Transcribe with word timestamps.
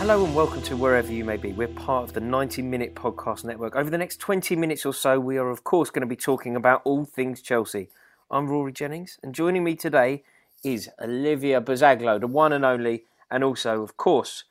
Hello 0.00 0.24
and 0.24 0.34
welcome 0.34 0.62
to 0.62 0.78
wherever 0.78 1.12
you 1.12 1.26
may 1.26 1.36
be. 1.36 1.52
We're 1.52 1.68
part 1.68 2.04
of 2.04 2.14
the 2.14 2.22
90 2.22 2.62
Minute 2.62 2.94
Podcast 2.94 3.44
Network. 3.44 3.76
Over 3.76 3.90
the 3.90 3.98
next 3.98 4.16
20 4.16 4.56
minutes 4.56 4.86
or 4.86 4.94
so, 4.94 5.20
we 5.20 5.36
are, 5.36 5.50
of 5.50 5.62
course, 5.62 5.90
going 5.90 6.00
to 6.00 6.06
be 6.06 6.16
talking 6.16 6.56
about 6.56 6.80
all 6.86 7.04
things 7.04 7.42
Chelsea. 7.42 7.90
I'm 8.30 8.48
Rory 8.48 8.72
Jennings, 8.72 9.18
and 9.22 9.34
joining 9.34 9.62
me 9.62 9.76
today 9.76 10.22
is 10.64 10.88
Olivia 11.02 11.60
Buzaglo, 11.60 12.18
the 12.18 12.26
one 12.26 12.54
and 12.54 12.64
only, 12.64 13.04
and 13.30 13.44
also, 13.44 13.82
of 13.82 13.98
course, 13.98 14.44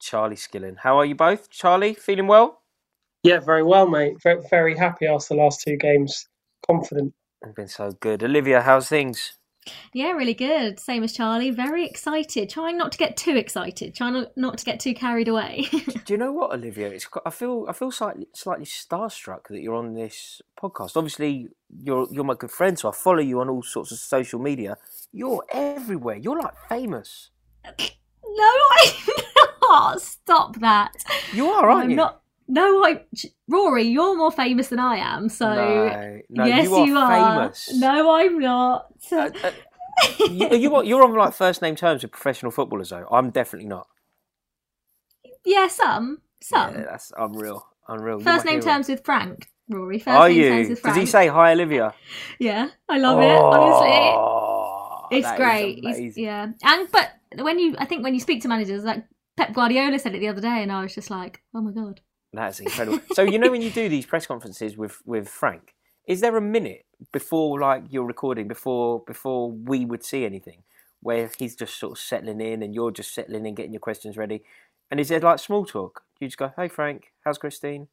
Charlie 0.00 0.36
Skillen. 0.36 0.78
How 0.78 0.96
are 0.96 1.04
you 1.04 1.14
both? 1.14 1.50
Charlie, 1.50 1.92
feeling 1.92 2.26
well? 2.26 2.62
Yeah, 3.22 3.40
very 3.40 3.62
well, 3.62 3.86
mate. 3.86 4.22
Very, 4.22 4.40
very 4.48 4.74
happy 4.74 5.06
after 5.06 5.34
the 5.34 5.40
last 5.42 5.60
two 5.60 5.76
games. 5.76 6.28
Confident. 6.66 7.12
It's 7.42 7.52
been 7.52 7.68
so 7.68 7.92
good. 7.92 8.22
Olivia, 8.22 8.62
how's 8.62 8.88
things? 8.88 9.36
Yeah, 9.92 10.10
really 10.12 10.34
good. 10.34 10.78
Same 10.78 11.02
as 11.04 11.12
Charlie. 11.12 11.50
Very 11.50 11.86
excited. 11.86 12.50
Trying 12.50 12.76
not 12.76 12.92
to 12.92 12.98
get 12.98 13.16
too 13.16 13.36
excited. 13.36 13.94
Trying 13.94 14.26
not- 14.36 14.58
to 14.58 14.64
get 14.64 14.78
too 14.80 14.94
carried 14.94 15.28
away. 15.28 15.68
Do 16.04 16.12
you 16.12 16.18
know 16.18 16.32
what, 16.32 16.52
Olivia? 16.52 16.88
It's 16.90 17.06
I 17.24 17.30
feel 17.30 17.66
I 17.68 17.72
feel 17.72 17.90
slightly 17.90 18.28
slightly 18.34 18.66
starstruck 18.66 19.48
that 19.50 19.60
you're 19.62 19.74
on 19.74 19.94
this 19.94 20.42
podcast. 20.60 20.96
Obviously, 20.96 21.48
you're 21.82 22.06
you're 22.10 22.24
my 22.24 22.34
good 22.34 22.50
friend, 22.50 22.78
so 22.78 22.88
I 22.88 22.92
follow 22.92 23.20
you 23.20 23.40
on 23.40 23.48
all 23.48 23.62
sorts 23.62 23.90
of 23.92 23.98
social 23.98 24.38
media. 24.38 24.76
You're 25.12 25.44
everywhere. 25.50 26.16
You're 26.16 26.38
like 26.40 26.54
famous. 26.68 27.30
no, 27.64 28.52
I'm 28.78 28.92
not. 29.62 30.02
Stop 30.02 30.60
that. 30.60 30.92
You 31.32 31.46
are, 31.48 31.68
aren't 31.70 31.84
I'm 31.84 31.90
you? 31.90 31.96
not. 31.96 32.20
No, 32.46 32.84
I. 32.84 33.02
Rory, 33.48 33.84
you're 33.84 34.16
more 34.16 34.30
famous 34.30 34.68
than 34.68 34.78
I 34.78 34.96
am. 34.96 35.28
So 35.28 35.54
no, 35.54 36.20
no, 36.30 36.44
yes, 36.44 36.68
you 36.68 36.96
are 36.96 37.36
famous. 37.40 37.72
No, 37.74 38.14
I'm 38.14 38.38
not. 38.38 38.90
Uh, 39.10 39.30
uh, 39.42 39.50
you, 40.30 40.50
you 40.54 40.74
are, 40.74 40.84
you're 40.84 41.02
on 41.02 41.14
like 41.14 41.32
first 41.34 41.62
name 41.62 41.76
terms 41.76 42.02
with 42.02 42.12
professional 42.12 42.52
footballers, 42.52 42.90
though. 42.90 43.06
I'm 43.10 43.30
definitely 43.30 43.68
not. 43.68 43.86
yeah, 45.44 45.68
some, 45.68 46.18
some. 46.42 46.74
Yeah, 46.74 46.84
that's 46.90 47.12
unreal, 47.16 47.66
unreal. 47.88 48.20
First 48.20 48.44
name 48.44 48.60
hero. 48.60 48.64
terms 48.66 48.88
with 48.88 49.04
Frank. 49.04 49.48
Rory. 49.68 49.98
First 49.98 50.08
Are 50.08 50.28
name 50.28 50.38
you? 50.38 50.48
terms 50.50 50.68
with 50.68 50.82
Does 50.82 50.92
Frank. 50.92 50.98
he 51.00 51.06
say 51.06 51.26
hi, 51.28 51.52
Olivia? 51.52 51.94
Yeah, 52.38 52.68
I 52.88 52.98
love 52.98 53.20
it. 53.22 53.30
Honestly. 53.30 54.14
Oh, 54.16 55.06
It's 55.10 55.32
great. 55.36 56.16
Yeah, 56.16 56.48
and 56.62 56.88
but 56.92 57.12
when 57.42 57.58
you, 57.58 57.74
I 57.78 57.86
think 57.86 58.04
when 58.04 58.12
you 58.14 58.20
speak 58.20 58.42
to 58.42 58.48
managers, 58.48 58.84
like 58.84 59.04
Pep 59.36 59.54
Guardiola 59.54 59.98
said 59.98 60.14
it 60.14 60.18
the 60.20 60.28
other 60.28 60.42
day, 60.42 60.62
and 60.62 60.70
I 60.70 60.82
was 60.82 60.94
just 60.94 61.08
like, 61.10 61.40
oh 61.54 61.62
my 61.62 61.72
god. 61.72 62.00
That's 62.34 62.60
incredible. 62.60 63.00
so 63.12 63.22
you 63.22 63.38
know 63.38 63.50
when 63.50 63.62
you 63.62 63.70
do 63.70 63.88
these 63.88 64.06
press 64.06 64.26
conferences 64.26 64.76
with 64.76 65.00
with 65.06 65.28
Frank, 65.28 65.74
is 66.06 66.20
there 66.20 66.36
a 66.36 66.40
minute 66.40 66.84
before 67.12 67.60
like 67.60 67.84
you're 67.90 68.04
recording 68.04 68.48
before 68.48 69.02
before 69.06 69.50
we 69.50 69.84
would 69.84 70.04
see 70.04 70.24
anything 70.24 70.62
where 71.00 71.30
he's 71.38 71.54
just 71.54 71.78
sort 71.78 71.92
of 71.92 71.98
settling 71.98 72.40
in 72.40 72.62
and 72.62 72.74
you're 72.74 72.90
just 72.90 73.14
settling 73.14 73.46
in, 73.46 73.54
getting 73.54 73.72
your 73.72 73.80
questions 73.80 74.16
ready? 74.16 74.42
And 74.90 75.00
is 75.00 75.08
there 75.08 75.20
like 75.20 75.38
small 75.38 75.64
talk? 75.64 76.02
You 76.20 76.28
just 76.28 76.38
go, 76.38 76.52
"Hey 76.56 76.68
Frank, 76.68 77.12
how's 77.24 77.38
Christine?" 77.38 77.88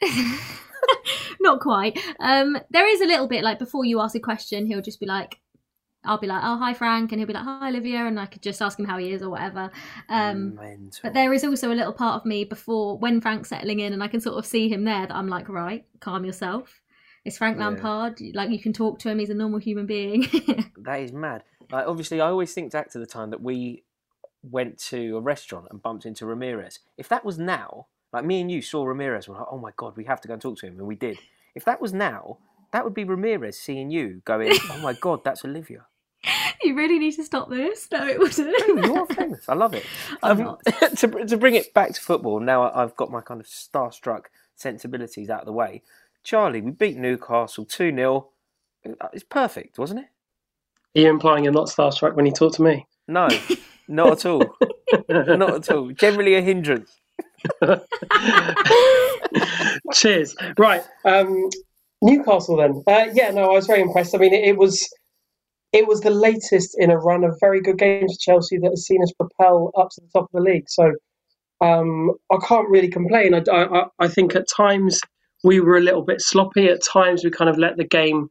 Not 1.40 1.60
quite. 1.60 1.98
Um, 2.20 2.56
there 2.70 2.88
is 2.88 3.00
a 3.00 3.06
little 3.06 3.26
bit 3.26 3.42
like 3.42 3.58
before 3.58 3.84
you 3.84 4.00
ask 4.00 4.14
a 4.14 4.20
question, 4.20 4.66
he'll 4.66 4.80
just 4.80 5.00
be 5.00 5.06
like, 5.06 5.40
I'll 6.04 6.18
be 6.18 6.26
like, 6.26 6.42
oh 6.44 6.56
hi 6.58 6.74
Frank, 6.74 7.12
and 7.12 7.20
he'll 7.20 7.28
be 7.28 7.32
like, 7.32 7.44
hi 7.44 7.68
Olivia, 7.68 8.06
and 8.06 8.18
I 8.18 8.26
could 8.26 8.42
just 8.42 8.60
ask 8.60 8.78
him 8.78 8.84
how 8.86 8.98
he 8.98 9.12
is 9.12 9.22
or 9.22 9.30
whatever. 9.30 9.70
Um, 10.08 10.58
but 11.02 11.14
there 11.14 11.32
is 11.32 11.44
also 11.44 11.72
a 11.72 11.74
little 11.74 11.92
part 11.92 12.20
of 12.20 12.26
me 12.26 12.44
before 12.44 12.98
when 12.98 13.20
Frank's 13.20 13.48
settling 13.50 13.80
in, 13.80 13.92
and 13.92 14.02
I 14.02 14.08
can 14.08 14.20
sort 14.20 14.36
of 14.36 14.46
see 14.46 14.68
him 14.68 14.84
there 14.84 15.06
that 15.06 15.14
I'm 15.14 15.28
like, 15.28 15.48
right, 15.48 15.84
calm 16.00 16.24
yourself. 16.24 16.80
It's 17.24 17.38
Frank 17.38 17.58
Yeah. 17.58 17.68
Lampard. 17.68 18.20
Like 18.34 18.50
you 18.50 18.60
can 18.60 18.72
talk 18.72 18.98
to 19.00 19.08
him. 19.08 19.20
He's 19.20 19.30
a 19.30 19.34
normal 19.34 19.60
human 19.60 19.86
being. 19.86 20.26
That 20.78 21.00
is 21.00 21.12
mad. 21.12 21.44
Like, 21.70 21.86
obviously, 21.86 22.20
I 22.20 22.26
always 22.26 22.52
think 22.52 22.72
back 22.72 22.90
to 22.90 22.98
the 22.98 23.06
time 23.06 23.30
that 23.30 23.40
we 23.40 23.84
went 24.42 24.78
to 24.90 25.16
a 25.16 25.20
restaurant 25.20 25.68
and 25.70 25.80
bumped 25.80 26.04
into 26.04 26.24
Ramires. 26.24 26.80
If 26.98 27.08
that 27.10 27.24
was 27.24 27.38
now, 27.38 27.86
like 28.12 28.24
me 28.24 28.40
and 28.40 28.50
you 28.50 28.60
saw 28.60 28.84
Ramires, 28.84 29.28
we're 29.28 29.38
like, 29.38 29.46
oh 29.52 29.58
my 29.58 29.70
god, 29.76 29.96
we 29.96 30.04
have 30.06 30.20
to 30.22 30.26
go 30.28 30.34
and 30.34 30.42
talk 30.42 30.58
to 30.58 30.66
him, 30.66 30.78
and 30.78 30.88
we 30.88 30.96
did. 30.96 31.18
If 31.54 31.64
that 31.66 31.80
was 31.80 31.92
now, 31.92 32.38
that 32.72 32.82
would 32.84 32.94
be 32.94 33.04
Ramires 33.04 33.54
seeing 33.54 33.92
you 33.92 34.22
going, 34.24 34.52
oh 34.70 34.80
my 34.82 34.94
god, 34.94 35.22
that's 35.22 35.44
Olivia. 35.44 35.86
You 36.64 36.74
really 36.76 36.98
need 36.98 37.12
to 37.12 37.24
stop 37.24 37.48
this. 37.50 37.88
No, 37.90 38.06
it 38.06 38.18
wouldn't. 38.18 38.54
Oh, 38.60 38.76
you 38.86 38.96
are 38.96 39.06
famous. 39.06 39.48
I 39.48 39.54
love 39.54 39.74
it. 39.74 39.84
I'm 40.22 40.38
Um, 40.38 40.44
not. 40.44 40.64
to, 40.98 41.24
to 41.26 41.36
bring 41.36 41.54
it 41.54 41.72
back 41.74 41.92
to 41.94 42.00
football, 42.00 42.40
now 42.40 42.62
I- 42.64 42.82
I've 42.82 42.96
got 42.96 43.10
my 43.10 43.20
kind 43.20 43.40
of 43.40 43.46
starstruck 43.46 44.24
sensibilities 44.56 45.30
out 45.30 45.40
of 45.40 45.46
the 45.46 45.52
way. 45.52 45.82
Charlie, 46.24 46.60
we 46.60 46.70
beat 46.70 46.96
Newcastle 46.96 47.64
2 47.64 47.94
0. 47.94 48.28
It's 49.12 49.24
perfect, 49.24 49.78
wasn't 49.78 50.00
it? 50.00 50.06
Are 50.98 51.02
you 51.02 51.08
implying 51.10 51.44
you're 51.44 51.52
not 51.52 51.68
starstruck 51.68 52.14
when 52.14 52.26
you 52.26 52.32
talk 52.32 52.52
to 52.54 52.62
me? 52.62 52.86
No, 53.08 53.28
not 53.88 54.12
at 54.12 54.26
all. 54.26 54.44
not 55.08 55.54
at 55.54 55.70
all. 55.70 55.90
Generally 55.92 56.34
a 56.36 56.40
hindrance. 56.42 56.98
Cheers. 59.92 60.36
Right. 60.58 60.82
Um, 61.04 61.48
Newcastle 62.02 62.56
then. 62.56 62.82
Uh, 62.86 63.06
yeah, 63.12 63.30
no, 63.30 63.50
I 63.50 63.54
was 63.54 63.66
very 63.66 63.80
impressed. 63.80 64.14
I 64.14 64.18
mean, 64.18 64.34
it, 64.34 64.44
it 64.44 64.56
was 64.56 64.88
it 65.72 65.86
was 65.86 66.00
the 66.00 66.10
latest 66.10 66.76
in 66.78 66.90
a 66.90 66.98
run 66.98 67.24
of 67.24 67.38
very 67.40 67.60
good 67.60 67.78
games 67.78 68.14
for 68.14 68.32
Chelsea 68.32 68.58
that 68.58 68.70
has 68.70 68.86
seen 68.86 69.02
us 69.02 69.12
propel 69.12 69.70
up 69.76 69.88
to 69.90 70.00
the 70.02 70.08
top 70.12 70.24
of 70.24 70.30
the 70.32 70.40
league. 70.40 70.68
So 70.68 70.92
um, 71.60 72.12
I 72.30 72.36
can't 72.46 72.68
really 72.68 72.88
complain. 72.88 73.34
I, 73.34 73.42
I, 73.50 73.84
I 73.98 74.08
think 74.08 74.34
at 74.34 74.46
times 74.54 75.00
we 75.44 75.60
were 75.60 75.78
a 75.78 75.82
little 75.82 76.02
bit 76.02 76.20
sloppy. 76.20 76.68
At 76.68 76.84
times 76.84 77.24
we 77.24 77.30
kind 77.30 77.48
of 77.48 77.58
let 77.58 77.76
the 77.76 77.84
game 77.84 78.28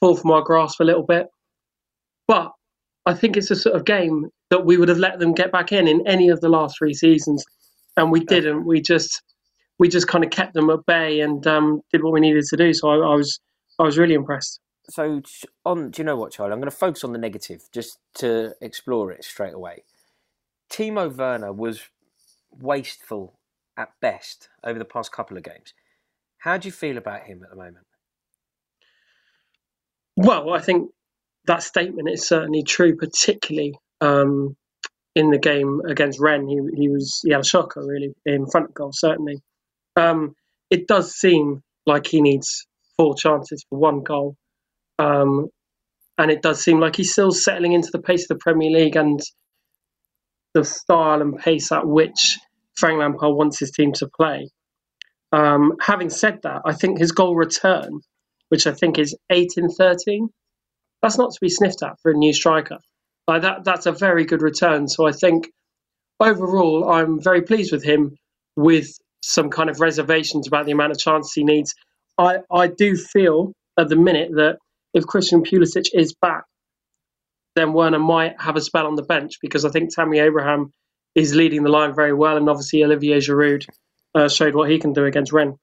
fall 0.00 0.16
from 0.16 0.32
our 0.32 0.42
grasp 0.42 0.80
a 0.80 0.84
little 0.84 1.04
bit. 1.04 1.26
But 2.26 2.50
I 3.06 3.14
think 3.14 3.36
it's 3.36 3.50
a 3.50 3.56
sort 3.56 3.76
of 3.76 3.84
game 3.84 4.28
that 4.50 4.64
we 4.64 4.76
would 4.76 4.88
have 4.88 4.98
let 4.98 5.18
them 5.18 5.32
get 5.32 5.52
back 5.52 5.72
in 5.72 5.86
in 5.86 6.06
any 6.06 6.28
of 6.28 6.40
the 6.40 6.48
last 6.48 6.76
three 6.78 6.94
seasons, 6.94 7.44
and 7.96 8.10
we 8.10 8.20
didn't. 8.24 8.66
We 8.66 8.80
just 8.80 9.22
we 9.78 9.88
just 9.88 10.08
kind 10.08 10.24
of 10.24 10.30
kept 10.30 10.54
them 10.54 10.70
at 10.70 10.84
bay 10.86 11.20
and 11.20 11.46
um, 11.46 11.80
did 11.92 12.02
what 12.02 12.12
we 12.12 12.20
needed 12.20 12.44
to 12.44 12.56
do. 12.56 12.72
So 12.74 12.90
I, 12.90 12.94
I 12.96 13.14
was 13.14 13.40
I 13.78 13.84
was 13.84 13.96
really 13.98 14.14
impressed. 14.14 14.60
So, 14.90 15.22
on, 15.64 15.90
do 15.90 16.02
you 16.02 16.04
know 16.04 16.16
what, 16.16 16.32
Charlie? 16.32 16.52
I'm 16.52 16.58
going 16.58 16.70
to 16.70 16.76
focus 16.76 17.04
on 17.04 17.12
the 17.12 17.18
negative 17.18 17.62
just 17.72 17.98
to 18.16 18.54
explore 18.60 19.12
it 19.12 19.24
straight 19.24 19.54
away. 19.54 19.84
Timo 20.70 21.14
Werner 21.14 21.52
was 21.52 21.82
wasteful 22.50 23.38
at 23.76 23.90
best 24.00 24.48
over 24.64 24.78
the 24.78 24.84
past 24.84 25.12
couple 25.12 25.36
of 25.36 25.42
games. 25.42 25.74
How 26.38 26.56
do 26.56 26.68
you 26.68 26.72
feel 26.72 26.96
about 26.96 27.22
him 27.22 27.42
at 27.44 27.50
the 27.50 27.56
moment? 27.56 27.86
Well, 30.16 30.52
I 30.52 30.60
think 30.60 30.90
that 31.46 31.62
statement 31.62 32.08
is 32.10 32.26
certainly 32.26 32.62
true, 32.62 32.96
particularly 32.96 33.78
um, 34.00 34.56
in 35.14 35.30
the 35.30 35.38
game 35.38 35.80
against 35.88 36.20
Rennes. 36.20 36.48
He, 36.50 36.82
he 36.82 36.88
was 36.88 37.20
he 37.24 37.30
had 37.30 37.40
a 37.40 37.44
shocker 37.44 37.84
really 37.86 38.14
in 38.26 38.46
front 38.46 38.68
of 38.68 38.74
goal. 38.74 38.90
Certainly, 38.92 39.40
um, 39.96 40.34
it 40.68 40.86
does 40.86 41.14
seem 41.14 41.62
like 41.86 42.06
he 42.06 42.20
needs 42.20 42.66
four 42.96 43.14
chances 43.14 43.64
for 43.68 43.78
one 43.78 44.02
goal, 44.02 44.36
um, 45.00 45.48
and 46.18 46.30
it 46.30 46.42
does 46.42 46.62
seem 46.62 46.80
like 46.80 46.96
he's 46.96 47.12
still 47.12 47.32
settling 47.32 47.72
into 47.72 47.90
the 47.92 48.02
pace 48.02 48.24
of 48.24 48.28
the 48.28 48.42
Premier 48.42 48.70
League 48.70 48.96
and 48.96 49.20
the 50.54 50.64
style 50.64 51.22
and 51.22 51.38
pace 51.38 51.72
at 51.72 51.86
which 51.86 52.38
Frank 52.76 52.98
Lampard 52.98 53.34
wants 53.36 53.58
his 53.58 53.70
team 53.70 53.92
to 53.94 54.08
play. 54.08 54.48
Um, 55.32 55.74
having 55.80 56.10
said 56.10 56.40
that, 56.42 56.62
I 56.64 56.74
think 56.74 56.98
his 56.98 57.12
goal 57.12 57.36
return 57.36 58.00
which 58.50 58.66
I 58.66 58.72
think 58.72 58.98
is 58.98 59.16
eight 59.30 59.52
in 59.56 59.70
thirteen. 59.70 60.28
That's 61.02 61.16
not 61.16 61.32
to 61.32 61.38
be 61.40 61.48
sniffed 61.48 61.82
at 61.82 61.98
for 62.02 62.10
a 62.12 62.14
new 62.16 62.32
striker. 62.32 62.78
That, 63.26 63.64
that's 63.64 63.86
a 63.86 63.92
very 63.92 64.24
good 64.24 64.42
return. 64.42 64.88
So 64.88 65.06
I 65.06 65.12
think 65.12 65.50
overall, 66.18 66.90
I'm 66.90 67.22
very 67.22 67.42
pleased 67.42 67.72
with 67.72 67.84
him. 67.84 68.16
With 68.56 68.88
some 69.22 69.50
kind 69.50 69.70
of 69.70 69.80
reservations 69.80 70.48
about 70.48 70.66
the 70.66 70.72
amount 70.72 70.90
of 70.90 70.98
chances 70.98 71.32
he 71.32 71.44
needs, 71.44 71.72
I, 72.18 72.38
I 72.52 72.66
do 72.66 72.96
feel 72.96 73.52
at 73.78 73.88
the 73.88 73.96
minute 73.96 74.30
that 74.32 74.58
if 74.94 75.06
Christian 75.06 75.42
Pulisic 75.42 75.86
is 75.92 76.14
back, 76.14 76.44
then 77.56 77.72
Werner 77.72 77.98
might 77.98 78.40
have 78.40 78.56
a 78.56 78.60
spell 78.60 78.86
on 78.86 78.96
the 78.96 79.02
bench 79.02 79.38
because 79.40 79.64
I 79.64 79.70
think 79.70 79.94
Tammy 79.94 80.18
Abraham 80.18 80.72
is 81.14 81.34
leading 81.34 81.62
the 81.62 81.70
line 81.70 81.94
very 81.94 82.12
well, 82.12 82.36
and 82.36 82.48
obviously 82.48 82.84
Olivier 82.84 83.18
Giroud 83.18 83.66
uh, 84.14 84.28
showed 84.28 84.54
what 84.54 84.70
he 84.70 84.78
can 84.78 84.92
do 84.92 85.04
against 85.04 85.32
Rennes. 85.32 85.56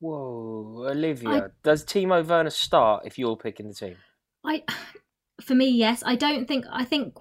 Whoa, 0.00 0.86
Olivia, 0.90 1.50
does 1.62 1.84
Timo 1.84 2.26
Werner 2.26 2.50
start 2.50 3.06
if 3.06 3.18
you're 3.18 3.36
picking 3.36 3.68
the 3.68 3.74
team? 3.74 3.96
I, 4.44 4.62
for 5.40 5.54
me, 5.54 5.68
yes. 5.70 6.02
I 6.04 6.16
don't 6.16 6.46
think. 6.46 6.66
I 6.70 6.84
think. 6.84 7.18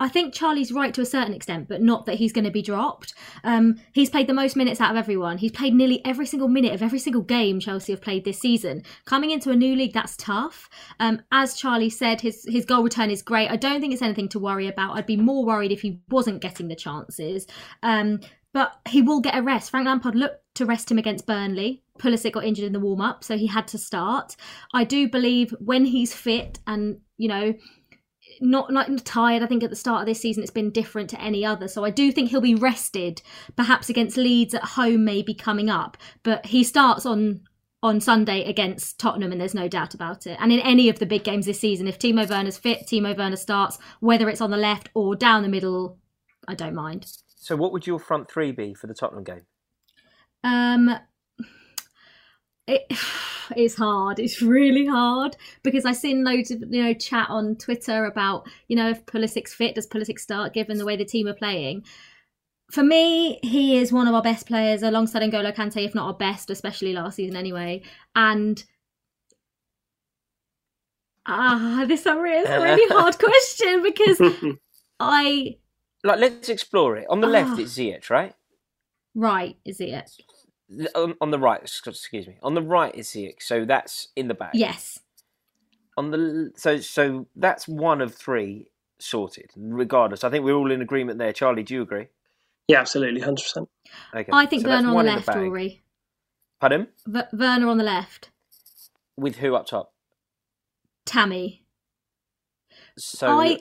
I 0.00 0.08
think 0.08 0.32
Charlie's 0.32 0.72
right 0.72 0.94
to 0.94 1.00
a 1.00 1.06
certain 1.06 1.34
extent, 1.34 1.68
but 1.68 1.82
not 1.82 2.06
that 2.06 2.16
he's 2.16 2.32
going 2.32 2.44
to 2.44 2.50
be 2.50 2.62
dropped. 2.62 3.14
Um, 3.42 3.76
he's 3.92 4.10
played 4.10 4.28
the 4.28 4.34
most 4.34 4.54
minutes 4.54 4.80
out 4.80 4.92
of 4.92 4.96
everyone. 4.96 5.38
He's 5.38 5.52
played 5.52 5.74
nearly 5.74 6.04
every 6.04 6.26
single 6.26 6.48
minute 6.48 6.72
of 6.72 6.82
every 6.82 7.00
single 7.00 7.22
game 7.22 7.58
Chelsea 7.58 7.92
have 7.92 8.00
played 8.00 8.24
this 8.24 8.38
season. 8.38 8.82
Coming 9.06 9.30
into 9.30 9.50
a 9.50 9.56
new 9.56 9.74
league, 9.74 9.92
that's 9.92 10.16
tough. 10.16 10.68
Um, 11.00 11.22
as 11.32 11.56
Charlie 11.56 11.90
said, 11.90 12.20
his 12.20 12.44
his 12.48 12.64
goal 12.64 12.82
return 12.82 13.10
is 13.10 13.22
great. 13.22 13.50
I 13.50 13.56
don't 13.56 13.80
think 13.80 13.92
it's 13.92 14.02
anything 14.02 14.28
to 14.30 14.38
worry 14.38 14.68
about. 14.68 14.96
I'd 14.96 15.06
be 15.06 15.16
more 15.16 15.44
worried 15.44 15.72
if 15.72 15.82
he 15.82 16.00
wasn't 16.08 16.42
getting 16.42 16.68
the 16.68 16.76
chances. 16.76 17.46
Um, 17.82 18.20
but 18.52 18.72
he 18.88 19.02
will 19.02 19.20
get 19.20 19.36
a 19.36 19.42
rest. 19.42 19.70
Frank 19.70 19.86
Lampard 19.86 20.14
looked 20.14 20.42
to 20.54 20.66
rest 20.66 20.90
him 20.90 20.98
against 20.98 21.26
Burnley. 21.26 21.82
Pulisic 21.98 22.32
got 22.32 22.44
injured 22.44 22.64
in 22.64 22.72
the 22.72 22.80
warm 22.80 23.00
up, 23.00 23.22
so 23.22 23.36
he 23.36 23.46
had 23.46 23.68
to 23.68 23.78
start. 23.78 24.36
I 24.72 24.84
do 24.84 25.08
believe 25.08 25.54
when 25.60 25.84
he's 25.84 26.14
fit 26.14 26.58
and, 26.66 27.00
you 27.16 27.28
know, 27.28 27.54
not 28.40 28.72
not 28.72 29.04
tired. 29.04 29.42
I 29.42 29.46
think 29.46 29.62
at 29.62 29.70
the 29.70 29.76
start 29.76 30.02
of 30.02 30.06
this 30.06 30.20
season 30.20 30.42
it's 30.42 30.52
been 30.52 30.70
different 30.70 31.10
to 31.10 31.20
any 31.20 31.44
other. 31.44 31.68
So 31.68 31.84
I 31.84 31.90
do 31.90 32.12
think 32.12 32.30
he'll 32.30 32.40
be 32.40 32.54
rested, 32.54 33.22
perhaps 33.56 33.88
against 33.88 34.16
Leeds 34.16 34.54
at 34.54 34.64
home, 34.64 35.04
maybe 35.04 35.34
coming 35.34 35.70
up. 35.70 35.96
But 36.22 36.46
he 36.46 36.64
starts 36.64 37.06
on 37.06 37.40
on 37.82 38.00
Sunday 38.00 38.44
against 38.44 38.98
Tottenham, 38.98 39.30
and 39.30 39.40
there's 39.40 39.54
no 39.54 39.68
doubt 39.68 39.94
about 39.94 40.26
it. 40.26 40.36
And 40.40 40.52
in 40.52 40.60
any 40.60 40.88
of 40.88 40.98
the 40.98 41.06
big 41.06 41.24
games 41.24 41.46
this 41.46 41.60
season, 41.60 41.86
if 41.86 41.98
Timo 41.98 42.28
Werner's 42.28 42.58
fit, 42.58 42.86
Timo 42.86 43.16
Werner 43.16 43.36
starts, 43.36 43.78
whether 44.00 44.28
it's 44.28 44.40
on 44.40 44.50
the 44.50 44.56
left 44.56 44.88
or 44.94 45.14
down 45.14 45.42
the 45.42 45.48
middle, 45.48 45.98
I 46.48 46.54
don't 46.54 46.74
mind. 46.74 47.06
So, 47.36 47.56
what 47.56 47.72
would 47.72 47.86
your 47.86 47.98
front 47.98 48.30
three 48.30 48.52
be 48.52 48.74
for 48.74 48.88
the 48.88 48.94
Tottenham 48.94 49.24
game? 49.24 49.42
Um, 50.42 50.90
it, 52.68 52.86
it's 53.56 53.74
hard. 53.74 54.20
It's 54.20 54.40
really 54.40 54.86
hard 54.86 55.36
because 55.62 55.84
I've 55.84 55.96
seen 55.96 56.22
loads 56.22 56.50
of 56.50 56.62
you 56.70 56.82
know 56.84 56.94
chat 56.94 57.28
on 57.30 57.56
Twitter 57.56 58.04
about 58.04 58.46
you 58.68 58.76
know 58.76 58.90
if 58.90 59.04
Pulisic's 59.06 59.54
fit, 59.54 59.74
does 59.74 59.86
Pulisic 59.86 60.20
start 60.20 60.54
given 60.54 60.78
the 60.78 60.84
way 60.84 60.96
the 60.96 61.04
team 61.04 61.26
are 61.26 61.34
playing? 61.34 61.84
For 62.70 62.82
me, 62.82 63.40
he 63.42 63.78
is 63.78 63.92
one 63.92 64.06
of 64.06 64.14
our 64.14 64.22
best 64.22 64.46
players 64.46 64.82
alongside 64.82 65.22
N'Golo 65.22 65.56
Kante, 65.56 65.86
if 65.86 65.94
not 65.94 66.06
our 66.06 66.14
best, 66.14 66.50
especially 66.50 66.92
last 66.92 67.16
season 67.16 67.34
anyway. 67.34 67.82
And 68.14 68.62
ah, 71.24 71.86
this 71.88 72.00
is 72.00 72.06
a 72.06 72.16
really 72.16 72.88
hard 72.90 73.18
question 73.18 73.82
because 73.82 74.20
I 75.00 75.56
like. 76.04 76.18
Let's 76.20 76.50
explore 76.50 76.98
it. 76.98 77.06
On 77.08 77.22
the 77.22 77.26
left, 77.26 77.58
it's 77.58 77.78
Ziyech, 77.78 78.10
right? 78.10 78.34
Right, 79.14 79.56
is 79.64 79.80
it? 79.80 80.10
On, 80.94 81.14
on 81.20 81.30
the 81.30 81.38
right, 81.38 81.60
excuse 81.62 82.26
me. 82.26 82.36
On 82.42 82.54
the 82.54 82.62
right 82.62 82.94
is 82.94 83.08
Ziyech, 83.08 83.40
so 83.40 83.64
that's 83.64 84.08
in 84.16 84.28
the 84.28 84.34
back. 84.34 84.50
Yes. 84.54 84.98
On 85.96 86.10
the 86.10 86.52
so 86.56 86.78
so 86.78 87.26
that's 87.36 87.66
one 87.66 88.00
of 88.00 88.14
three 88.14 88.70
sorted. 88.98 89.50
Regardless, 89.56 90.24
I 90.24 90.30
think 90.30 90.44
we're 90.44 90.54
all 90.54 90.70
in 90.70 90.82
agreement 90.82 91.18
there. 91.18 91.32
Charlie, 91.32 91.62
do 91.62 91.74
you 91.74 91.82
agree? 91.82 92.08
Yeah, 92.68 92.80
absolutely, 92.80 93.20
hundred 93.20 93.42
percent. 93.44 93.68
Okay. 94.14 94.30
I 94.32 94.44
think 94.46 94.62
so 94.62 94.68
Werner 94.68 94.88
on 94.88 94.90
the 94.90 94.94
one 94.94 95.08
in 95.08 95.14
left, 95.14 95.26
bag. 95.26 95.36
Rory. 95.38 95.82
Pardon? 96.60 96.88
V- 97.06 97.20
Werner 97.32 97.68
on 97.68 97.78
the 97.78 97.84
left. 97.84 98.30
With 99.16 99.36
who 99.36 99.54
up 99.54 99.66
top? 99.66 99.92
Tammy. 101.06 101.64
So 102.98 103.28
I 103.40 103.60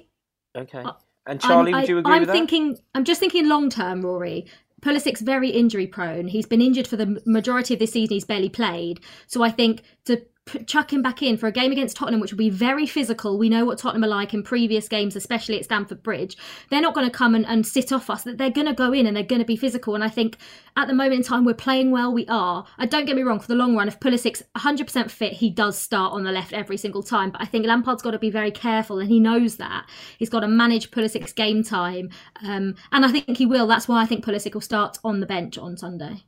okay. 0.58 0.80
I- 0.80 0.94
And 1.26 1.40
Charlie, 1.40 1.74
I'm, 1.74 1.82
would 1.82 1.90
you 1.90 1.98
agree 2.00 2.14
I'm 2.14 2.20
with 2.22 2.28
that? 2.28 2.34
thinking. 2.34 2.78
I'm 2.94 3.06
just 3.06 3.20
thinking 3.20 3.48
long 3.48 3.70
term, 3.70 4.02
Rory. 4.02 4.46
Pulisic's 4.82 5.22
very 5.22 5.50
injury 5.50 5.88
prone. 5.88 6.28
He's 6.28 6.46
been 6.46 6.62
injured 6.62 6.88
for 6.88 6.98
the 6.98 7.22
majority 7.26 7.74
of 7.74 7.80
this 7.80 7.94
season. 7.94 8.16
He's 8.16 8.26
barely 8.26 8.50
played. 8.50 9.00
So 9.26 9.44
I 9.44 9.50
think 9.50 9.82
to 10.06 10.22
chuck 10.66 10.92
him 10.92 11.02
back 11.02 11.22
in 11.22 11.38
for 11.38 11.48
a 11.48 11.52
game 11.52 11.72
against 11.72 11.96
Tottenham, 11.96 12.20
which 12.20 12.32
will 12.32 12.38
be 12.38 12.50
very 12.50 12.86
physical. 12.86 13.38
We 13.38 13.50
know 13.50 13.66
what 13.66 13.78
Tottenham 13.78 14.04
are 14.04 14.08
like 14.08 14.34
in 14.34 14.44
previous 14.44 14.88
games, 14.88 15.16
especially 15.16 15.58
at 15.58 15.66
Stamford 15.66 16.04
Bridge. 16.04 16.38
They're 16.70 16.82
not 16.82 16.94
going 16.94 17.10
to 17.10 17.16
come 17.16 17.36
and, 17.36 17.46
and 17.46 17.66
sit 17.66 17.92
off 17.92 18.10
us. 18.10 18.24
They're 18.24 18.50
going 18.50 18.68
to 18.68 18.74
go 18.74 18.94
in 18.94 19.06
and 19.06 19.16
they're 19.16 19.24
going 19.24 19.42
to 19.42 19.46
be 19.46 19.56
physical. 19.56 19.96
And 19.96 20.04
I 20.04 20.10
think 20.10 20.38
at 20.76 20.88
the 20.88 20.94
moment 20.94 21.20
in 21.20 21.24
time, 21.24 21.46
we're 21.46 21.54
playing 21.54 21.92
well. 21.92 22.14
We 22.14 22.26
are. 22.28 22.66
I 22.78 22.86
don't 22.86 23.06
get 23.06 23.16
me 23.16 23.24
wrong. 23.24 23.40
For 23.40 23.48
the 23.48 23.56
long 23.56 23.76
run, 23.76 23.88
if 23.88 24.00
Pulisic's 24.00 24.44
100% 24.56 25.10
fit, 25.10 25.34
he 25.34 25.50
does 25.50 25.78
start 25.78 26.14
on 26.14 26.24
the 26.24 26.32
left 26.32 26.54
every 26.54 26.78
single 26.78 27.04
time. 27.04 27.32
But 27.32 27.42
I 27.42 27.46
think 27.46 27.66
Lampard's 27.66 28.02
got 28.02 28.12
to 28.12 28.20
be 28.20 28.30
very 28.30 28.52
careful, 28.52 29.00
and 29.00 29.10
he 29.10 29.20
knows 29.20 29.58
that. 29.58 29.90
He's 30.18 30.30
got 30.30 30.42
to 30.42 30.48
manage 30.48 30.92
Pulisic's 30.92 31.34
game 31.34 31.64
time, 31.64 32.10
um, 32.44 32.76
and 32.92 33.06
I 33.06 33.12
think 33.12 33.38
he 33.38 33.46
will. 33.46 33.68
That's 33.68 33.88
why 33.88 34.02
I 34.02 34.06
think 34.06 34.24
Pulisic 34.24 34.54
will 34.54 34.62
start 34.62 34.98
on 35.04 35.20
the 35.20 35.26
bench 35.26 35.58
on 35.58 35.78
Sunday. 35.78 36.24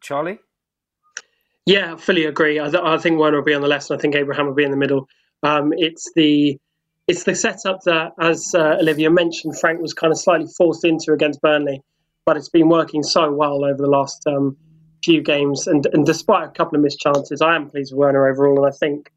Charlie? 0.00 0.38
Yeah, 1.66 1.94
I 1.94 1.96
fully 1.96 2.24
agree. 2.24 2.58
I, 2.58 2.68
th- 2.68 2.82
I 2.82 2.98
think 2.98 3.18
Werner 3.18 3.38
will 3.38 3.44
be 3.44 3.54
on 3.54 3.62
the 3.62 3.68
left, 3.68 3.90
and 3.90 3.98
I 3.98 4.00
think 4.00 4.14
Abraham 4.14 4.46
will 4.46 4.54
be 4.54 4.64
in 4.64 4.70
the 4.70 4.76
middle. 4.76 5.08
Um, 5.42 5.72
it's 5.76 6.10
the 6.14 6.58
it's 7.08 7.24
the 7.24 7.34
setup 7.34 7.82
that, 7.84 8.12
as 8.20 8.54
uh, 8.54 8.76
Olivia 8.80 9.10
mentioned, 9.10 9.58
Frank 9.58 9.80
was 9.80 9.92
kind 9.92 10.12
of 10.12 10.18
slightly 10.18 10.46
forced 10.56 10.84
into 10.84 11.12
against 11.12 11.40
Burnley, 11.40 11.82
but 12.24 12.36
it's 12.36 12.48
been 12.48 12.68
working 12.68 13.02
so 13.02 13.32
well 13.32 13.64
over 13.64 13.82
the 13.82 13.88
last 13.88 14.24
um, 14.26 14.56
few 15.04 15.20
games. 15.20 15.66
And, 15.66 15.86
and 15.92 16.06
despite 16.06 16.48
a 16.48 16.50
couple 16.50 16.76
of 16.76 16.82
missed 16.82 17.00
chances, 17.00 17.42
I 17.42 17.56
am 17.56 17.68
pleased 17.68 17.92
with 17.92 17.98
Werner 17.98 18.28
overall, 18.28 18.64
and 18.64 18.72
I 18.72 18.76
think 18.76 19.12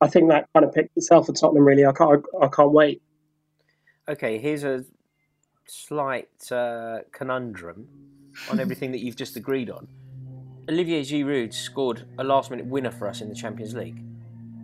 I 0.00 0.08
think 0.08 0.30
that 0.30 0.48
kind 0.54 0.64
of 0.64 0.72
picked 0.72 0.96
itself 0.96 1.26
for 1.26 1.32
Tottenham. 1.32 1.64
Really, 1.64 1.86
I 1.86 1.92
can't 1.92 2.24
I 2.40 2.48
can't 2.48 2.72
wait. 2.72 3.02
Okay, 4.08 4.38
here's 4.38 4.64
a 4.64 4.84
slight 5.66 6.50
uh, 6.50 7.00
conundrum 7.12 7.88
on 8.50 8.58
everything 8.58 8.92
that 8.92 9.00
you've 9.00 9.16
just 9.16 9.36
agreed 9.36 9.68
on. 9.70 9.86
Olivier 10.68 11.00
Giroud 11.02 11.52
scored 11.54 12.04
a 12.18 12.24
last 12.24 12.50
minute 12.50 12.66
winner 12.66 12.90
for 12.90 13.08
us 13.08 13.20
in 13.20 13.28
the 13.28 13.34
Champions 13.34 13.74
League. 13.74 14.02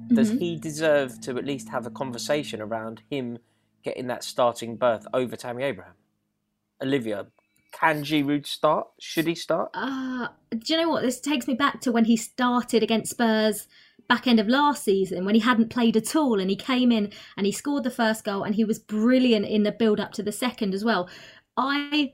Does 0.09 0.33
Mhm. 0.33 0.39
he 0.39 0.57
deserve 0.57 1.21
to 1.23 1.39
at 1.39 1.47
least 1.47 1.69
have 1.71 1.87
a 1.87 1.91
conversation 1.91 2.61
around 2.61 3.03
him 3.11 3.39
getting 3.83 4.07
that 4.09 4.23
starting 4.23 4.77
berth 4.77 5.07
over 5.15 5.35
Tammy 5.37 5.63
Abraham? 5.63 5.95
Olivia, 6.83 7.29
can 7.73 8.05
Giroud 8.05 8.47
start? 8.47 8.89
Should 9.01 9.27
he 9.27 9.35
start? 9.35 9.71
Uh, 9.73 10.29
do 10.51 10.75
you 10.75 10.81
know 10.81 10.91
what? 10.91 11.03
This 11.03 11.21
takes 11.21 11.47
me 11.49 11.55
back 11.55 11.81
to 11.81 11.91
when 11.93 12.05
he 12.05 12.17
started 12.17 12.83
against 12.83 13.13
Spurs 13.13 13.67
back 14.07 14.27
end 14.27 14.39
of 14.39 14.47
last 14.47 14.85
season 14.85 15.25
when 15.25 15.35
he 15.35 15.41
hadn't 15.41 15.71
played 15.71 15.97
at 15.97 16.15
all 16.15 16.39
and 16.39 16.51
he 16.51 16.57
came 16.57 16.93
in 16.93 17.11
and 17.39 17.47
he 17.47 17.53
scored 17.53 17.83
the 17.85 17.91
first 17.91 18.23
goal 18.23 18.43
and 18.43 18.55
he 18.55 18.65
was 18.65 18.79
brilliant 18.79 19.47
in 19.47 19.63
the 19.63 19.73
build 19.73 19.99
up 19.99 20.13
to 20.13 20.23
the 20.23 20.33
second 20.33 20.75
as 20.75 20.85
well. 20.85 21.09
I 21.57 22.13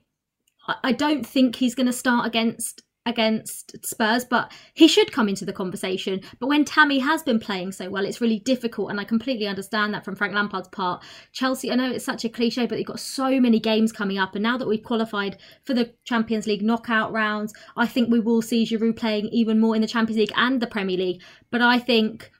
I 0.84 0.92
don't 0.92 1.26
think 1.26 1.56
he's 1.56 1.74
going 1.74 1.86
to 1.88 1.92
start 1.92 2.24
against 2.26 2.82
against 3.06 3.84
Spurs, 3.84 4.24
but 4.24 4.52
he 4.74 4.86
should 4.86 5.10
come 5.10 5.28
into 5.28 5.44
the 5.44 5.52
conversation. 5.52 6.20
But 6.38 6.48
when 6.48 6.64
Tammy 6.64 6.98
has 6.98 7.22
been 7.22 7.40
playing 7.40 7.72
so 7.72 7.88
well, 7.88 8.04
it's 8.04 8.20
really 8.20 8.38
difficult, 8.40 8.90
and 8.90 9.00
I 9.00 9.04
completely 9.04 9.46
understand 9.46 9.94
that 9.94 10.04
from 10.04 10.16
Frank 10.16 10.34
Lampard's 10.34 10.68
part. 10.68 11.02
Chelsea, 11.32 11.70
I 11.70 11.76
know 11.76 11.90
it's 11.90 12.04
such 12.04 12.24
a 12.24 12.28
cliche, 12.28 12.66
but 12.66 12.76
they've 12.76 12.86
got 12.86 13.00
so 13.00 13.40
many 13.40 13.58
games 13.58 13.92
coming 13.92 14.18
up, 14.18 14.34
and 14.34 14.42
now 14.42 14.58
that 14.58 14.68
we've 14.68 14.82
qualified 14.82 15.38
for 15.64 15.74
the 15.74 15.94
Champions 16.04 16.46
League 16.46 16.62
knockout 16.62 17.12
rounds, 17.12 17.54
I 17.76 17.86
think 17.86 18.10
we 18.10 18.20
will 18.20 18.42
see 18.42 18.66
Giroud 18.66 18.96
playing 18.96 19.28
even 19.28 19.58
more 19.58 19.74
in 19.74 19.82
the 19.82 19.88
Champions 19.88 20.18
League 20.18 20.32
and 20.36 20.60
the 20.60 20.66
Premier 20.66 20.98
League. 20.98 21.22
But 21.50 21.62
I 21.62 21.78
think 21.78 22.30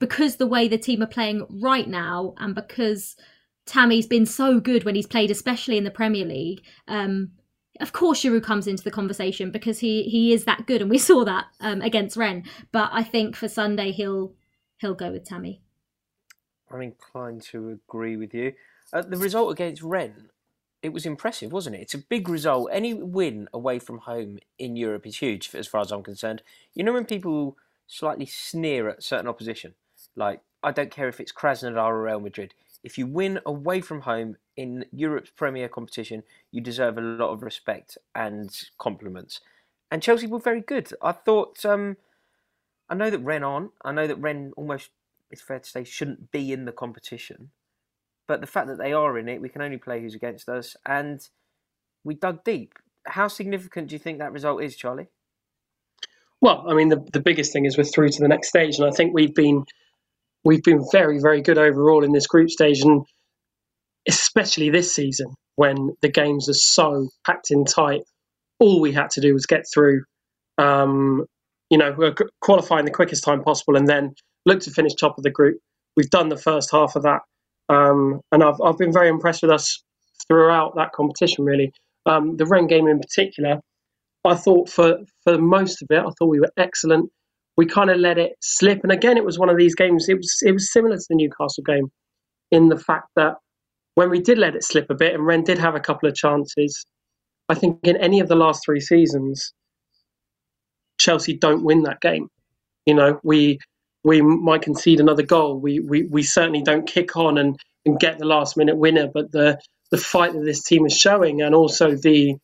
because 0.00 0.36
the 0.36 0.46
way 0.46 0.68
the 0.68 0.76
team 0.76 1.02
are 1.02 1.06
playing 1.06 1.46
right 1.62 1.88
now, 1.88 2.34
and 2.38 2.54
because 2.54 3.16
Tammy's 3.66 4.06
been 4.06 4.26
so 4.26 4.60
good 4.60 4.84
when 4.84 4.94
he's 4.94 5.06
played, 5.06 5.30
especially 5.30 5.78
in 5.78 5.84
the 5.84 5.90
Premier 5.90 6.26
League. 6.26 6.62
Um, 6.88 7.30
of 7.80 7.92
course, 7.92 8.22
Giroud 8.22 8.42
comes 8.42 8.66
into 8.66 8.84
the 8.84 8.90
conversation 8.90 9.50
because 9.50 9.80
he 9.80 10.04
he 10.04 10.32
is 10.32 10.44
that 10.44 10.66
good, 10.66 10.80
and 10.80 10.90
we 10.90 10.98
saw 11.10 11.24
that 11.24 11.46
um, 11.60 11.80
against 11.82 12.16
Rennes. 12.16 12.46
But 12.72 12.90
I 12.92 13.02
think 13.02 13.36
for 13.36 13.48
Sunday 13.48 13.92
he'll 13.92 14.32
he'll 14.78 14.94
go 14.94 15.10
with 15.10 15.24
Tammy. 15.24 15.60
I'm 16.70 16.82
inclined 16.82 17.42
to 17.42 17.70
agree 17.70 18.16
with 18.16 18.34
you. 18.34 18.52
Uh, 18.92 19.02
the 19.02 19.16
result 19.16 19.52
against 19.52 19.82
Rennes, 19.82 20.30
it 20.82 20.92
was 20.92 21.06
impressive, 21.06 21.52
wasn't 21.52 21.76
it? 21.76 21.82
It's 21.82 21.94
a 21.94 21.98
big 21.98 22.28
result. 22.28 22.68
Any 22.72 22.94
win 22.94 23.48
away 23.52 23.78
from 23.78 23.98
home 23.98 24.38
in 24.58 24.76
Europe 24.76 25.06
is 25.06 25.18
huge, 25.18 25.54
as 25.54 25.66
far 25.66 25.80
as 25.80 25.92
I'm 25.92 26.02
concerned. 26.02 26.42
You 26.74 26.84
know 26.84 26.92
when 26.92 27.04
people 27.04 27.56
slightly 27.86 28.26
sneer 28.26 28.88
at 28.88 29.02
certain 29.02 29.28
opposition, 29.28 29.74
like 30.16 30.40
I 30.62 30.70
don't 30.72 30.90
care 30.90 31.08
if 31.08 31.20
it's 31.20 31.32
Krasnodar 31.32 31.88
or 31.88 32.02
Real 32.02 32.20
Madrid. 32.20 32.54
If 32.84 32.98
you 32.98 33.06
win 33.06 33.40
away 33.44 33.80
from 33.80 34.02
home 34.02 34.36
in 34.56 34.84
Europe's 34.92 35.30
premier 35.30 35.68
competition, 35.68 36.22
you 36.52 36.60
deserve 36.60 36.98
a 36.98 37.00
lot 37.00 37.30
of 37.30 37.42
respect 37.42 37.98
and 38.14 38.50
compliments. 38.78 39.40
And 39.90 40.02
Chelsea 40.02 40.26
were 40.26 40.38
very 40.38 40.60
good. 40.60 40.92
I 41.02 41.12
thought. 41.12 41.64
Um, 41.64 41.96
I 42.88 42.94
know 42.94 43.08
that 43.08 43.20
Rennes 43.20 43.44
on. 43.44 43.70
I 43.82 43.92
know 43.92 44.06
that 44.06 44.16
Rennes 44.20 44.52
almost 44.56 44.90
it's 45.30 45.42
fair 45.42 45.58
to 45.58 45.68
say 45.68 45.82
shouldn't 45.82 46.30
be 46.30 46.52
in 46.52 46.64
the 46.64 46.72
competition. 46.72 47.50
But 48.26 48.40
the 48.40 48.46
fact 48.46 48.68
that 48.68 48.78
they 48.78 48.92
are 48.92 49.18
in 49.18 49.28
it, 49.28 49.40
we 49.40 49.48
can 49.48 49.62
only 49.62 49.76
play 49.78 50.00
who's 50.00 50.14
against 50.14 50.48
us, 50.48 50.76
and 50.86 51.26
we 52.04 52.14
dug 52.14 52.44
deep. 52.44 52.74
How 53.06 53.28
significant 53.28 53.88
do 53.88 53.94
you 53.94 53.98
think 53.98 54.18
that 54.18 54.32
result 54.32 54.62
is, 54.62 54.76
Charlie? 54.76 55.08
Well, 56.40 56.64
I 56.68 56.74
mean, 56.74 56.88
the, 56.88 57.04
the 57.12 57.20
biggest 57.20 57.52
thing 57.52 57.64
is 57.64 57.76
we're 57.76 57.84
through 57.84 58.10
to 58.10 58.20
the 58.20 58.28
next 58.28 58.48
stage, 58.48 58.78
and 58.78 58.86
I 58.86 58.90
think 58.90 59.12
we've 59.12 59.34
been 59.34 59.64
we've 60.44 60.62
been 60.62 60.84
very, 60.92 61.18
very 61.20 61.42
good 61.42 61.58
overall 61.58 62.04
in 62.04 62.12
this 62.12 62.26
group 62.26 62.50
stage, 62.50 62.80
and 62.82 63.04
especially 64.08 64.70
this 64.70 64.94
season 64.94 65.34
when 65.56 65.94
the 66.02 66.08
games 66.08 66.48
are 66.48 66.54
so 66.54 67.08
packed 67.26 67.50
in 67.50 67.64
tight. 67.64 68.02
All 68.60 68.80
we 68.80 68.92
had 68.92 69.10
to 69.10 69.20
do 69.20 69.34
was 69.34 69.46
get 69.46 69.64
through, 69.72 70.04
um, 70.58 71.24
you 71.70 71.78
know, 71.78 71.94
we're 71.96 72.14
qualifying 72.40 72.84
the 72.84 72.90
quickest 72.90 73.24
time 73.24 73.42
possible, 73.42 73.76
and 73.76 73.88
then 73.88 74.14
look 74.46 74.60
to 74.60 74.70
finish 74.70 74.94
top 74.94 75.18
of 75.18 75.24
the 75.24 75.30
group. 75.30 75.58
We've 75.96 76.10
done 76.10 76.28
the 76.28 76.36
first 76.36 76.70
half 76.70 76.96
of 76.96 77.02
that, 77.02 77.20
um, 77.68 78.20
and 78.32 78.42
I've 78.42 78.60
I've 78.64 78.78
been 78.78 78.92
very 78.92 79.08
impressed 79.08 79.42
with 79.42 79.50
us 79.50 79.82
throughout 80.28 80.76
that 80.76 80.92
competition. 80.92 81.44
Really, 81.44 81.72
um, 82.06 82.36
the 82.36 82.46
Rennes 82.46 82.68
game 82.68 82.86
in 82.88 83.00
particular. 83.00 83.60
I 84.24 84.34
thought 84.36 84.70
for 84.70 84.98
for 85.24 85.38
most 85.38 85.82
of 85.82 85.88
it, 85.90 85.98
I 85.98 86.10
thought 86.18 86.28
we 86.28 86.40
were 86.40 86.52
excellent. 86.56 87.10
We 87.56 87.66
kind 87.66 87.90
of 87.90 87.98
let 87.98 88.18
it 88.18 88.32
slip, 88.40 88.80
and 88.82 88.92
again, 88.92 89.16
it 89.16 89.24
was 89.24 89.38
one 89.38 89.48
of 89.48 89.56
these 89.56 89.74
games. 89.74 90.08
It 90.08 90.16
was 90.16 90.38
it 90.42 90.52
was 90.52 90.72
similar 90.72 90.96
to 90.96 91.06
the 91.08 91.16
Newcastle 91.16 91.64
game, 91.64 91.90
in 92.50 92.68
the 92.68 92.78
fact 92.78 93.08
that 93.16 93.34
when 93.94 94.10
we 94.10 94.20
did 94.20 94.38
let 94.38 94.56
it 94.56 94.64
slip 94.64 94.90
a 94.90 94.94
bit, 94.94 95.14
and 95.14 95.24
Rennes 95.24 95.44
did 95.44 95.58
have 95.58 95.74
a 95.74 95.80
couple 95.80 96.08
of 96.08 96.14
chances. 96.14 96.84
I 97.48 97.54
think 97.54 97.78
in 97.84 97.96
any 97.98 98.20
of 98.20 98.28
the 98.28 98.36
last 98.36 98.64
three 98.64 98.80
seasons, 98.80 99.52
Chelsea 100.98 101.36
don't 101.36 101.64
win 101.64 101.82
that 101.82 102.00
game. 102.00 102.28
You 102.86 102.94
know, 102.94 103.20
we 103.22 103.58
we 104.02 104.20
might 104.22 104.62
concede 104.62 105.00
another 105.00 105.22
goal. 105.22 105.58
We 105.58 105.80
we 105.80 106.04
we 106.04 106.22
certainly 106.22 106.62
don't 106.62 106.86
kick 106.86 107.16
on 107.16 107.38
and 107.38 107.58
and 107.86 108.00
get 108.00 108.18
the 108.18 108.26
last 108.26 108.56
minute 108.56 108.76
winner. 108.76 109.08
But 109.12 109.32
the 109.32 109.60
the 109.90 109.98
fight 109.98 110.32
that 110.32 110.44
this 110.44 110.62
team 110.62 110.86
is 110.86 110.96
showing, 110.96 111.42
and 111.42 111.54
also 111.54 111.94
the 111.94 112.36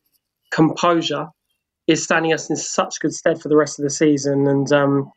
composure, 0.50 1.29
is 1.90 2.02
standing 2.02 2.32
us 2.32 2.49
in 2.49 2.56
such 2.56 3.00
good 3.00 3.12
stead 3.12 3.40
for 3.40 3.49
the 3.49 3.56
rest 3.56 3.78
of 3.78 3.82
the 3.82 3.90
season. 3.90 4.47
And 4.47 4.73
um, 4.73 5.11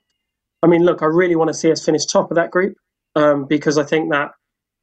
I 0.64 0.68
mean, 0.68 0.84
look, 0.84 1.02
I 1.02 1.06
really 1.06 1.36
want 1.36 1.50
to 1.50 1.54
see 1.54 1.72
us 1.72 1.86
finish 1.86 2.06
top 2.06 2.32
of 2.32 2.36
that 2.36 2.52
group 2.52 2.76
um, 3.16 3.46
because 3.46 3.78
I 3.78 3.84
think 3.84 4.12
that 4.12 4.32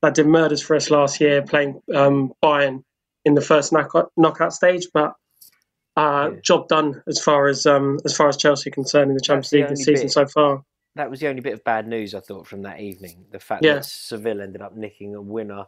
that 0.03 0.15
did 0.15 0.27
murders 0.27 0.63
for 0.63 0.77
us 0.77 0.91
last 0.91 1.21
year 1.21 1.43
playing 1.43 1.81
um, 1.95 2.33
Bayern 2.43 2.85
in 3.25 3.35
the 3.35 3.41
first 3.41 3.73
knockout, 3.73 4.11
knockout 4.17 4.53
stage. 4.53 4.87
But 4.95 5.15
uh, 5.97 6.31
yeah. 6.33 6.41
job 6.43 6.69
done 6.69 7.03
as 7.09 7.21
far 7.21 7.49
as 7.49 7.67
um, 7.67 7.99
as 8.05 8.17
far 8.17 8.29
as 8.29 8.37
Chelsea 8.37 8.71
concerned 8.71 9.11
in 9.11 9.17
the 9.17 9.23
Champions 9.23 9.53
League 9.53 9.69
this 9.69 9.85
season 9.85 10.07
bit, 10.07 10.13
so 10.13 10.27
far. 10.27 10.63
That 10.95 11.11
was 11.11 11.21
the 11.21 11.29
only 11.29 11.41
bit 11.41 11.55
of 11.55 11.65
bad 11.65 11.89
news 11.89 12.15
I 12.15 12.21
thought 12.21 12.47
from 12.47 12.63
that 12.63 12.81
evening. 12.81 13.27
The 13.31 13.41
fact 13.41 13.65
yeah. 13.65 13.75
that 13.75 13.85
Seville 13.85 14.41
ended 14.41 14.63
up 14.63 14.77
nicking 14.77 15.15
a 15.15 15.21
winner. 15.21 15.65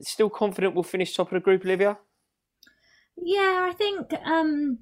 Still 0.00 0.30
confident 0.30 0.74
we'll 0.74 0.82
finish 0.82 1.14
top 1.14 1.28
of 1.28 1.34
the 1.34 1.40
group, 1.40 1.64
Olivia. 1.64 1.98
Yeah, 3.22 3.68
I 3.68 3.74
think 3.74 4.12
um, 4.24 4.78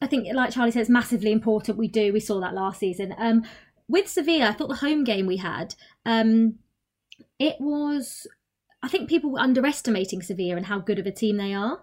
I 0.00 0.06
think 0.06 0.26
like 0.32 0.52
Charlie 0.52 0.72
it's 0.74 0.88
massively 0.88 1.32
important. 1.32 1.78
We 1.78 1.88
do. 1.88 2.12
We 2.12 2.20
saw 2.20 2.40
that 2.40 2.54
last 2.54 2.80
season. 2.80 3.14
Um, 3.18 3.44
with 3.88 4.08
Sevilla, 4.08 4.48
I 4.48 4.52
thought 4.52 4.68
the 4.68 4.76
home 4.76 5.04
game 5.04 5.26
we 5.26 5.36
had, 5.36 5.74
um, 6.06 6.58
it 7.38 7.56
was. 7.60 8.26
I 8.82 8.88
think 8.88 9.08
people 9.08 9.30
were 9.30 9.40
underestimating 9.40 10.22
Sevilla 10.22 10.56
and 10.56 10.66
how 10.66 10.80
good 10.80 10.98
of 10.98 11.06
a 11.06 11.12
team 11.12 11.36
they 11.36 11.54
are, 11.54 11.82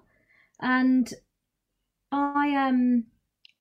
and 0.61 1.13
I 2.11 2.55
um 2.55 3.05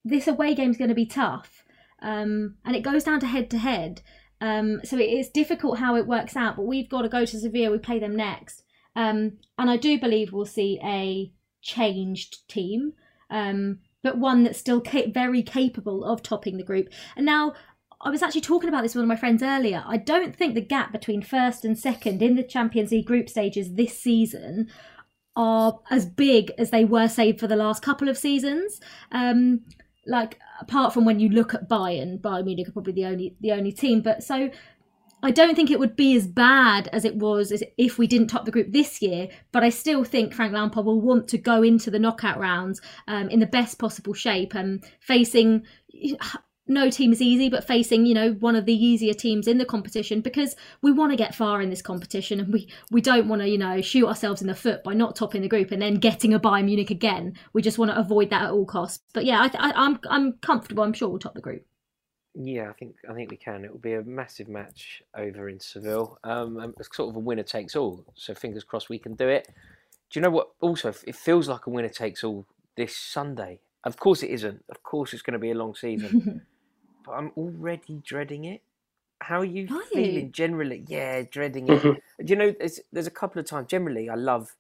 this 0.05 0.27
away 0.27 0.55
game 0.55 0.71
is 0.71 0.77
going 0.77 0.89
to 0.89 0.95
be 0.95 1.07
tough, 1.07 1.65
um, 2.03 2.57
and 2.65 2.75
it 2.75 2.83
goes 2.83 3.05
down 3.05 3.21
to 3.21 3.27
head 3.27 3.51
to 3.51 3.59
head. 3.59 4.03
Um, 4.41 4.81
so 4.85 4.97
it 4.97 5.11
is 5.11 5.29
difficult 5.29 5.79
how 5.79 5.97
it 5.97 6.07
works 6.07 6.37
out, 6.37 6.57
but 6.57 6.67
we've 6.67 6.89
got 6.89 7.03
to 7.03 7.09
go 7.09 7.25
to 7.25 7.41
Sevilla. 7.41 7.73
We 7.73 7.79
play 7.79 7.99
them 7.99 8.17
next, 8.17 8.63
um, 8.97 9.39
and 9.59 9.71
I 9.71 9.77
do 9.77 9.99
believe 10.01 10.33
we'll 10.33 10.47
see 10.47 10.81
a 10.83 11.33
changed 11.61 12.49
team, 12.49 12.93
um, 13.31 13.81
but 14.03 14.19
one 14.19 14.45
that's 14.45 14.59
still 14.59 14.81
ca- 14.81 15.11
very 15.11 15.43
capable 15.43 16.05
of 16.05 16.23
topping 16.23 16.57
the 16.57 16.65
group. 16.65 16.89
And 17.17 17.27
now 17.27 17.55
I 18.01 18.11
was 18.11 18.23
actually 18.23 18.43
talking 18.43 18.69
about 18.69 18.83
this 18.83 18.95
with 18.95 19.03
one 19.03 19.11
of 19.11 19.17
my 19.17 19.21
friends 19.21 19.43
earlier. 19.43 19.83
I 19.87 19.97
don't 19.97 20.37
think 20.37 20.55
the 20.55 20.61
gap 20.61 20.93
between 20.93 21.23
first 21.23 21.65
and 21.65 21.79
second 21.79 22.23
in 22.23 22.37
the 22.37 22.45
Champions 22.45 22.93
League 22.93 23.07
group 23.07 23.29
stages 23.29 23.75
this 23.75 23.99
season 23.99 24.69
are 25.35 25.81
as 25.91 26.07
big 26.07 26.53
as 26.59 26.71
they 26.71 26.85
were, 26.85 27.09
say, 27.09 27.33
for 27.33 27.47
the 27.47 27.57
last 27.57 27.83
couple 27.83 28.09
of 28.09 28.19
seasons. 28.19 28.81
Um, 29.11 29.61
like 30.07 30.39
apart 30.61 30.95
from 30.95 31.05
when 31.05 31.21
you 31.21 31.29
look 31.29 31.55
at 31.55 31.69
Bayern, 31.69 32.21
Bayern 32.21 32.45
Munich 32.45 32.69
are 32.69 32.73
probably 32.73 32.93
the 32.93 33.05
only 33.05 33.37
the 33.41 33.53
only 33.53 33.73
team. 33.73 34.01
But 34.01 34.23
so 34.23 34.51
I 35.23 35.31
don't 35.31 35.55
think 35.55 35.71
it 35.71 35.79
would 35.79 35.97
be 35.97 36.17
as 36.17 36.27
bad 36.27 36.89
as 36.93 37.05
it 37.05 37.17
was 37.17 37.51
as 37.51 37.63
if 37.77 37.99
we 37.99 38.07
didn't 38.07 38.29
top 38.29 38.45
the 38.45 38.51
group 38.51 38.73
this 38.73 39.03
year. 39.03 39.29
But 39.53 39.65
I 39.65 39.71
still 39.71 40.05
think 40.05 40.33
Frank 40.33 40.53
Lampard 40.53 40.87
will 40.87 41.01
want 41.01 41.29
to 41.29 41.39
go 41.39 41.63
into 41.63 41.91
the 41.91 41.99
knockout 41.99 42.39
rounds 42.39 42.81
um, 43.07 43.29
in 43.29 43.41
the 43.41 43.47
best 43.47 43.79
possible 43.79 44.15
shape 44.15 44.55
and 44.55 44.85
facing 45.01 45.65
no 46.69 46.91
team 46.91 47.13
is 47.13 47.23
easy, 47.23 47.49
but 47.49 47.67
facing 47.67 48.07
you 48.07 48.15
know 48.15 48.33
one 48.35 48.55
of 48.55 48.67
the 48.67 48.75
easier 48.75 49.15
teams 49.15 49.49
in 49.49 49.59
the 49.59 49.65
competition 49.65 50.21
because 50.21 50.55
we 50.83 50.93
want 50.93 51.11
to 51.11 51.17
get 51.17 51.35
far 51.35 51.63
in 51.63 51.71
this 51.71 51.83
competition 51.83 52.39
and 52.41 52.53
we 52.53 52.69
we 52.91 53.01
don't 53.01 53.29
want 53.29 53.43
to 53.43 53.49
you 53.49 53.59
know 53.59 53.81
shoot 53.81 54.07
ourselves 54.07 54.43
in 54.43 54.47
the 54.47 54.55
foot 54.55 54.85
by 54.85 54.95
not 54.95 55.17
topping 55.17 55.43
the 55.43 55.49
group 55.49 55.71
and 55.71 55.83
then 55.83 55.95
getting 55.95 56.35
a 56.35 56.41
Bayern 56.41 56.67
Munich 56.67 56.91
again. 56.91 57.35
We 57.53 57.63
just 57.63 57.79
want 57.79 57.91
to 57.91 57.99
avoid 57.99 58.31
that 58.31 58.43
at 58.43 58.51
all 58.51 58.67
costs. 58.67 59.03
But 59.15 59.25
yeah, 59.25 59.41
I, 59.41 59.71
I, 59.71 59.73
I'm 59.75 59.99
I'm 60.09 60.33
comfortable. 60.35 60.85
I'm 60.85 60.93
sure 60.93 61.09
we'll 61.09 61.19
top 61.19 61.35
the 61.35 61.41
group. 61.41 61.65
Yeah, 62.41 62.71
I 62.71 62.73
think 62.75 62.95
I 63.11 63.15
think 63.15 63.33
we 63.33 63.37
can. 63.37 63.65
It 63.65 63.73
will 63.73 63.81
be 63.81 63.95
a 63.95 64.03
massive 64.03 64.49
match 64.49 65.03
over 65.17 65.49
in 65.49 65.59
Seville. 65.59 66.19
Um, 66.23 66.73
it's 66.79 66.95
sort 66.97 67.11
of 67.11 67.17
a 67.17 67.19
winner 67.19 67.43
takes 67.43 67.75
all. 67.75 68.05
So 68.15 68.33
fingers 68.33 68.63
crossed 68.63 68.89
we 68.89 68.99
can 69.01 69.15
do 69.15 69.29
it. 69.29 69.49
Do 70.11 70.19
you 70.19 70.23
know 70.23 70.31
what? 70.31 70.51
Also, 70.61 70.95
it 71.05 71.17
feels 71.17 71.49
like 71.49 71.67
a 71.67 71.71
winner 71.71 71.89
takes 71.89 72.23
all 72.23 72.47
this 72.77 72.97
Sunday. 72.97 73.59
Of 73.83 73.97
course 73.97 74.23
it 74.23 74.31
isn't. 74.31 74.65
Of 74.69 74.85
course 74.85 75.13
it's 75.13 75.23
going 75.23 75.33
to 75.33 75.41
be 75.41 75.51
a 75.51 75.55
long 75.55 75.75
season. 75.75 76.43
but 77.05 77.13
I'm 77.13 77.33
already 77.37 78.01
dreading 78.05 78.45
it. 78.45 78.63
How 79.21 79.41
are 79.41 79.45
you 79.45 79.67
are 79.77 79.83
feeling 79.93 80.15
you? 80.15 80.29
generally? 80.29 80.85
Yeah, 80.87 81.23
dreading 81.29 81.69
it. 81.69 81.83
Mm-hmm. 81.83 82.25
Do 82.25 82.31
you 82.33 82.37
know? 82.37 82.55
There's 82.57 82.79
there's 82.93 83.09
a 83.09 83.13
couple 83.13 83.41
of 83.41 83.47
times. 83.47 83.67
Generally, 83.67 84.11
I 84.11 84.15
love 84.15 84.55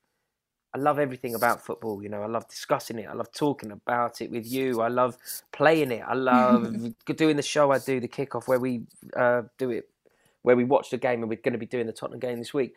I 0.75 0.79
love 0.79 0.99
everything 0.99 1.35
about 1.35 1.65
football. 1.65 2.03
You 2.03 2.09
know, 2.09 2.23
I 2.23 2.27
love 2.27 2.49
discussing 2.49 2.99
it. 2.99 3.09
I 3.09 3.15
love 3.15 3.33
talking 3.33 3.71
about 3.71 4.21
it 4.21 4.31
with 4.31 4.47
you. 4.47 4.81
I 4.81 4.89
love 4.89 5.17
playing 5.53 5.93
it. 5.93 6.03
I 6.07 6.15
love 6.15 6.95
doing 7.17 7.37
the 7.37 7.43
show 7.43 7.73
I 7.73 7.79
do, 7.79 8.01
the 8.01 8.09
kickoff 8.09 8.47
where 8.49 8.61
we 8.61 8.83
uh, 9.17 9.43
do 9.57 9.71
it, 9.71 9.89
where 10.43 10.57
we 10.57 10.65
watch 10.65 10.91
the 10.91 10.99
game, 10.99 11.21
and 11.21 11.29
we're 11.29 11.37
going 11.37 11.53
to 11.53 11.59
be 11.59 11.67
doing 11.67 11.87
the 11.87 11.93
Tottenham 11.93 12.21
game 12.21 12.39
this 12.39 12.53
week. 12.53 12.75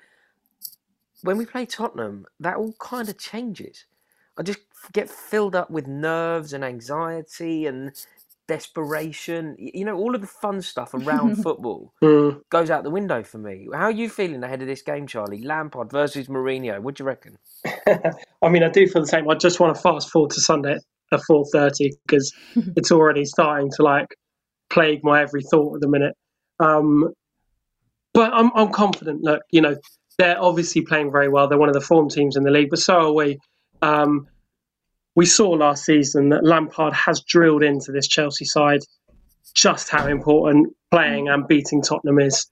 When 1.24 1.38
we 1.38 1.46
play 1.46 1.66
Tottenham, 1.66 2.26
that 2.40 2.56
all 2.56 2.74
kind 2.80 3.10
of 3.10 3.18
changes. 3.18 3.86
I 4.38 4.44
just 4.44 4.60
get 4.94 5.10
filled 5.10 5.56
up 5.56 5.70
with 5.70 5.86
nerves 5.86 6.54
and 6.54 6.64
anxiety, 6.64 7.66
and 7.66 7.92
desperation, 8.48 9.56
you 9.58 9.86
know, 9.86 9.96
all 9.96 10.16
of 10.16 10.22
the 10.22 10.28
fun 10.28 10.62
stuff 10.62 10.94
around 10.94 11.36
football 11.44 11.94
mm. 12.04 12.40
goes 12.50 12.70
out 12.70 12.84
the 12.84 12.90
window 12.90 13.24
for 13.24 13.38
me. 13.38 13.68
How 13.74 13.84
are 13.84 13.92
you 13.92 14.10
feeling 14.10 14.44
ahead 14.44 14.62
of 14.62 14.68
this 14.68 14.82
game, 14.82 15.08
Charlie? 15.08 15.44
Lampard 15.44 15.92
versus 15.92 16.28
Mourinho. 16.28 16.80
What 16.80 16.96
do 16.96 17.04
you 17.04 17.08
reckon? 17.08 17.38
I 18.42 18.50
mean, 18.50 18.64
I 18.64 18.70
do 18.70 18.88
feel 18.88 19.02
the 19.02 19.08
same. 19.08 19.30
I 19.30 19.36
just 19.36 19.60
want 19.60 19.76
to 19.76 19.82
fast 19.82 20.10
forward 20.10 20.32
to 20.32 20.42
Sunday 20.42 20.78
at 21.12 21.22
four 21.24 21.46
thirty 21.52 21.92
because 22.06 22.34
it's 22.76 22.92
already 22.92 23.26
starting 23.26 23.70
to 23.78 23.84
like 23.84 24.08
plague 24.70 25.04
my 25.04 25.22
every 25.22 25.44
thought 25.44 25.76
at 25.76 25.82
the 25.82 25.88
minute. 25.88 26.16
Um, 26.60 27.14
but 28.14 28.34
I'm 28.34 28.52
I'm 28.56 28.72
confident. 28.72 29.24
Look, 29.24 29.42
you 29.52 29.62
know, 29.62 29.76
they're 30.18 30.42
obviously 30.42 30.82
playing 30.82 31.12
very 31.12 31.30
well. 31.30 31.48
They're 31.48 31.58
one 31.58 31.70
of 31.70 31.76
the 31.76 31.82
form 31.82 32.10
teams 32.10 32.36
in 32.36 32.44
the 32.44 32.52
league, 32.52 32.70
but 32.70 32.80
so 32.80 33.10
are 33.10 33.14
we. 33.14 33.38
Um, 33.82 34.28
we 35.16 35.26
saw 35.26 35.50
last 35.50 35.86
season 35.86 36.30
that 36.30 36.46
Lampard 36.46 36.94
has 36.94 37.22
drilled 37.22 37.64
into 37.64 37.92
this 37.92 38.08
Chelsea 38.08 38.46
side 38.46 38.82
just 39.54 39.90
how 39.90 40.08
important 40.08 40.74
playing 40.90 41.28
and 41.28 41.48
beating 41.48 41.82
Tottenham 41.82 42.20
is. 42.20 42.48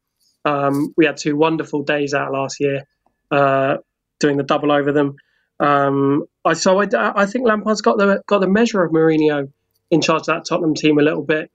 Um, 0.46 0.94
we 0.98 1.06
had 1.06 1.18
two 1.18 1.36
wonderful 1.36 1.84
days 1.84 2.14
out 2.14 2.32
last 2.32 2.60
year, 2.60 2.84
uh, 3.32 3.78
doing 4.20 4.38
the 4.38 4.44
double 4.44 4.72
over 4.72 4.92
them. 4.92 5.16
Um, 5.60 6.26
I, 6.44 6.54
so 6.54 6.82
I, 6.82 6.88
I, 6.94 7.26
think 7.26 7.46
Lampard's 7.46 7.82
got 7.82 7.98
the 7.98 8.24
got 8.28 8.40
the 8.40 8.48
measure 8.48 8.82
of 8.82 8.92
Mourinho 8.92 9.52
in 9.92 10.02
charge 10.02 10.22
of 10.22 10.26
that 10.28 10.46
Tottenham 10.46 10.74
team 10.74 10.98
a 10.98 11.02
little 11.02 11.24
bit. 11.24 11.52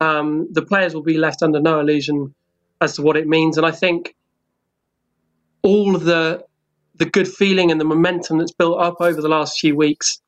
Um, 0.00 0.48
the 0.50 0.62
players 0.62 0.94
will 0.94 1.02
be 1.02 1.18
left 1.18 1.42
under 1.42 1.60
no 1.60 1.78
illusion 1.78 2.34
as 2.80 2.96
to 2.96 3.02
what 3.02 3.16
it 3.16 3.28
means, 3.28 3.58
and 3.58 3.66
I 3.66 3.70
think 3.70 4.14
all 5.62 5.94
of 5.94 6.04
the 6.04 6.44
the 6.96 7.04
good 7.04 7.28
feeling 7.28 7.70
and 7.70 7.80
the 7.80 7.84
momentum 7.84 8.38
that's 8.38 8.52
built 8.52 8.80
up 8.80 8.96
over 9.00 9.20
the 9.20 9.28
last 9.28 9.58
few 9.58 9.76
weeks 9.76 10.20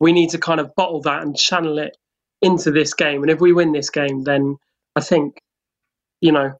we 0.00 0.12
need 0.12 0.30
to 0.30 0.38
kind 0.38 0.58
of 0.58 0.74
bottle 0.74 1.02
that 1.02 1.22
and 1.22 1.36
channel 1.36 1.78
it 1.78 1.96
into 2.42 2.70
this 2.70 2.94
game. 2.94 3.22
And 3.22 3.30
if 3.30 3.40
we 3.40 3.52
win 3.52 3.72
this 3.72 3.90
game, 3.90 4.24
then 4.24 4.56
I 4.96 5.00
think, 5.00 5.40
you 6.20 6.32
know, 6.32 6.54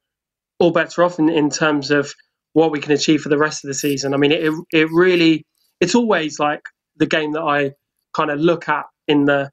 all 0.58 0.70
bets 0.70 0.98
are 0.98 1.04
off 1.04 1.18
in, 1.18 1.30
in 1.30 1.50
terms 1.50 1.90
of 1.90 2.12
what 2.52 2.70
we 2.70 2.80
can 2.80 2.92
achieve 2.92 3.22
for 3.22 3.30
the 3.30 3.38
rest 3.38 3.64
of 3.64 3.68
the 3.68 3.74
season. 3.74 4.12
I 4.12 4.18
mean, 4.18 4.30
it, 4.30 4.52
it 4.72 4.88
really, 4.92 5.46
it's 5.80 5.94
always 5.94 6.38
like 6.38 6.62
the 6.96 7.06
game 7.06 7.32
that 7.32 7.42
I 7.42 7.72
kind 8.14 8.30
of 8.30 8.38
look 8.38 8.68
at 8.68 8.84
in 9.08 9.24
the 9.24 9.50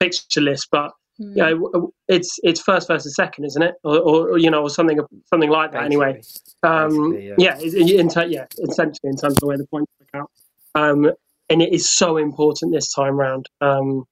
fixture 0.00 0.42
list, 0.42 0.68
but 0.70 0.92
mm. 1.20 1.36
you 1.36 1.70
know, 1.72 1.92
it's 2.08 2.38
it's 2.42 2.60
first 2.60 2.88
versus 2.88 3.14
second, 3.14 3.44
isn't 3.46 3.62
it? 3.62 3.74
Or, 3.84 3.98
or 3.98 4.38
you 4.38 4.50
know, 4.50 4.62
or 4.62 4.70
something 4.70 5.00
something 5.26 5.48
like 5.48 5.72
that. 5.72 5.88
Basically. 5.88 6.06
Anyway, 6.06 6.22
um, 6.62 7.14
yeah, 7.18 7.34
yeah, 7.38 7.58
in, 7.58 7.88
in, 7.88 8.30
yeah, 8.30 8.46
essentially 8.68 9.08
in 9.08 9.16
terms 9.16 9.36
of 9.42 9.46
where 9.46 9.56
the 9.56 9.66
points 9.66 9.90
work 9.98 10.22
out. 10.22 10.30
Um, 10.74 11.10
and 11.50 11.60
it 11.60 11.72
is 11.72 11.90
so 11.90 12.16
important 12.16 12.72
this 12.72 12.92
time 12.92 13.18
round. 13.18 13.46
Um, 13.60 14.04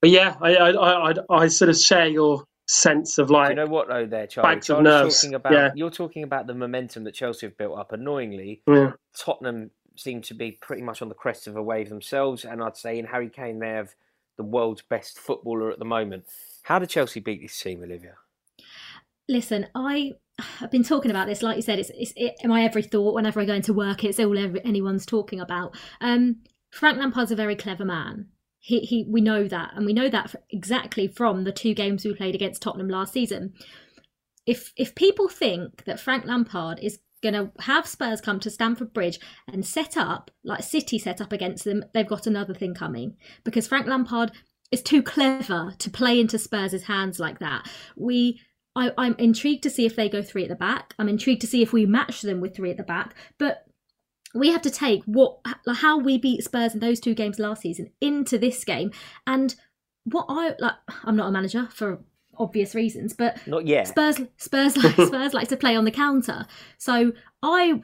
but 0.00 0.10
yeah, 0.10 0.34
I, 0.40 0.56
I, 0.56 1.10
I, 1.10 1.14
I, 1.30 1.48
sort 1.48 1.68
of 1.68 1.76
share 1.76 2.06
your 2.06 2.44
sense 2.66 3.18
of 3.18 3.30
like. 3.30 3.48
Do 3.48 3.60
you 3.60 3.66
know 3.66 3.72
what 3.72 3.88
though, 3.88 4.06
there, 4.06 4.26
Charlie? 4.26 4.56
Bags 4.56 4.70
of 4.70 4.82
nerves. 4.82 5.20
Talking 5.20 5.34
about, 5.34 5.52
yeah. 5.52 5.70
You're 5.74 5.90
talking 5.90 6.24
about 6.24 6.46
the 6.46 6.54
momentum 6.54 7.04
that 7.04 7.12
Chelsea 7.14 7.46
have 7.46 7.56
built 7.56 7.78
up. 7.78 7.92
Annoyingly, 7.92 8.62
yeah. 8.66 8.92
Tottenham 9.16 9.70
seem 9.96 10.22
to 10.22 10.34
be 10.34 10.52
pretty 10.52 10.82
much 10.82 11.02
on 11.02 11.08
the 11.08 11.14
crest 11.14 11.46
of 11.46 11.56
a 11.56 11.62
wave 11.62 11.88
themselves, 11.88 12.44
and 12.44 12.62
I'd 12.62 12.76
say 12.76 12.98
in 12.98 13.04
Harry 13.06 13.28
Kane 13.30 13.60
they 13.60 13.68
have 13.68 13.94
the 14.36 14.42
world's 14.42 14.82
best 14.82 15.18
footballer 15.18 15.70
at 15.70 15.78
the 15.78 15.84
moment. 15.84 16.24
How 16.64 16.78
did 16.78 16.88
Chelsea 16.88 17.20
beat 17.20 17.42
this 17.42 17.58
team, 17.58 17.82
Olivia? 17.82 18.14
Listen, 19.28 19.68
I 19.74 20.12
I've 20.60 20.70
been 20.70 20.82
talking 20.82 21.10
about 21.10 21.28
this, 21.28 21.42
like 21.42 21.56
you 21.56 21.62
said, 21.62 21.78
it's, 21.78 21.90
it's 21.94 22.12
it, 22.16 22.34
my 22.44 22.64
every 22.64 22.82
thought 22.82 23.14
whenever 23.14 23.40
I 23.40 23.44
go 23.44 23.54
into 23.54 23.72
work. 23.72 24.02
It's 24.02 24.18
all 24.18 24.36
every, 24.36 24.64
anyone's 24.64 25.06
talking 25.06 25.40
about. 25.40 25.76
Um, 26.00 26.42
Frank 26.70 26.98
Lampard's 26.98 27.30
a 27.30 27.36
very 27.36 27.54
clever 27.54 27.84
man. 27.84 28.26
He, 28.58 28.80
he, 28.80 29.04
we 29.08 29.20
know 29.20 29.46
that, 29.46 29.72
and 29.76 29.86
we 29.86 29.92
know 29.92 30.08
that 30.08 30.34
exactly 30.50 31.06
from 31.06 31.44
the 31.44 31.52
two 31.52 31.74
games 31.74 32.04
we 32.04 32.14
played 32.14 32.34
against 32.34 32.62
Tottenham 32.62 32.88
last 32.88 33.12
season. 33.12 33.52
If 34.46 34.72
if 34.76 34.94
people 34.94 35.28
think 35.28 35.84
that 35.84 36.00
Frank 36.00 36.24
Lampard 36.24 36.78
is 36.82 36.98
going 37.22 37.34
to 37.34 37.50
have 37.62 37.86
Spurs 37.86 38.20
come 38.20 38.40
to 38.40 38.50
Stamford 38.50 38.92
Bridge 38.92 39.18
and 39.50 39.64
set 39.64 39.96
up 39.96 40.30
like 40.44 40.62
City 40.62 40.98
set 40.98 41.20
up 41.20 41.32
against 41.32 41.64
them, 41.64 41.84
they've 41.94 42.06
got 42.06 42.26
another 42.26 42.54
thing 42.54 42.74
coming 42.74 43.16
because 43.44 43.66
Frank 43.66 43.86
Lampard 43.86 44.32
is 44.70 44.82
too 44.82 45.02
clever 45.02 45.74
to 45.78 45.90
play 45.90 46.18
into 46.18 46.38
Spurs' 46.38 46.84
hands 46.84 47.20
like 47.20 47.38
that. 47.38 47.70
We 47.96 48.40
I, 48.76 48.92
I'm 48.98 49.14
intrigued 49.18 49.62
to 49.64 49.70
see 49.70 49.86
if 49.86 49.96
they 49.96 50.08
go 50.08 50.22
three 50.22 50.42
at 50.44 50.48
the 50.48 50.54
back. 50.54 50.94
I'm 50.98 51.08
intrigued 51.08 51.40
to 51.42 51.46
see 51.46 51.62
if 51.62 51.72
we 51.72 51.86
match 51.86 52.22
them 52.22 52.40
with 52.40 52.56
three 52.56 52.70
at 52.70 52.76
the 52.76 52.82
back. 52.82 53.14
But 53.38 53.66
we 54.34 54.50
have 54.50 54.62
to 54.62 54.70
take 54.70 55.02
what 55.04 55.38
how 55.76 55.98
we 55.98 56.18
beat 56.18 56.42
Spurs 56.42 56.74
in 56.74 56.80
those 56.80 57.00
two 57.00 57.14
games 57.14 57.38
last 57.38 57.62
season 57.62 57.90
into 58.00 58.36
this 58.36 58.64
game. 58.64 58.90
And 59.26 59.54
what 60.04 60.26
I 60.28 60.54
like, 60.58 60.74
I'm 61.04 61.16
not 61.16 61.28
a 61.28 61.32
manager 61.32 61.68
for 61.72 62.00
obvious 62.36 62.74
reasons, 62.74 63.12
but 63.12 63.46
Not 63.46 63.66
yet. 63.66 63.88
Spurs 63.88 64.20
Spurs 64.38 64.76
like 64.76 64.94
Spurs 65.06 65.34
like 65.34 65.48
to 65.48 65.56
play 65.56 65.76
on 65.76 65.84
the 65.84 65.90
counter. 65.90 66.46
So 66.78 67.12
I 67.42 67.82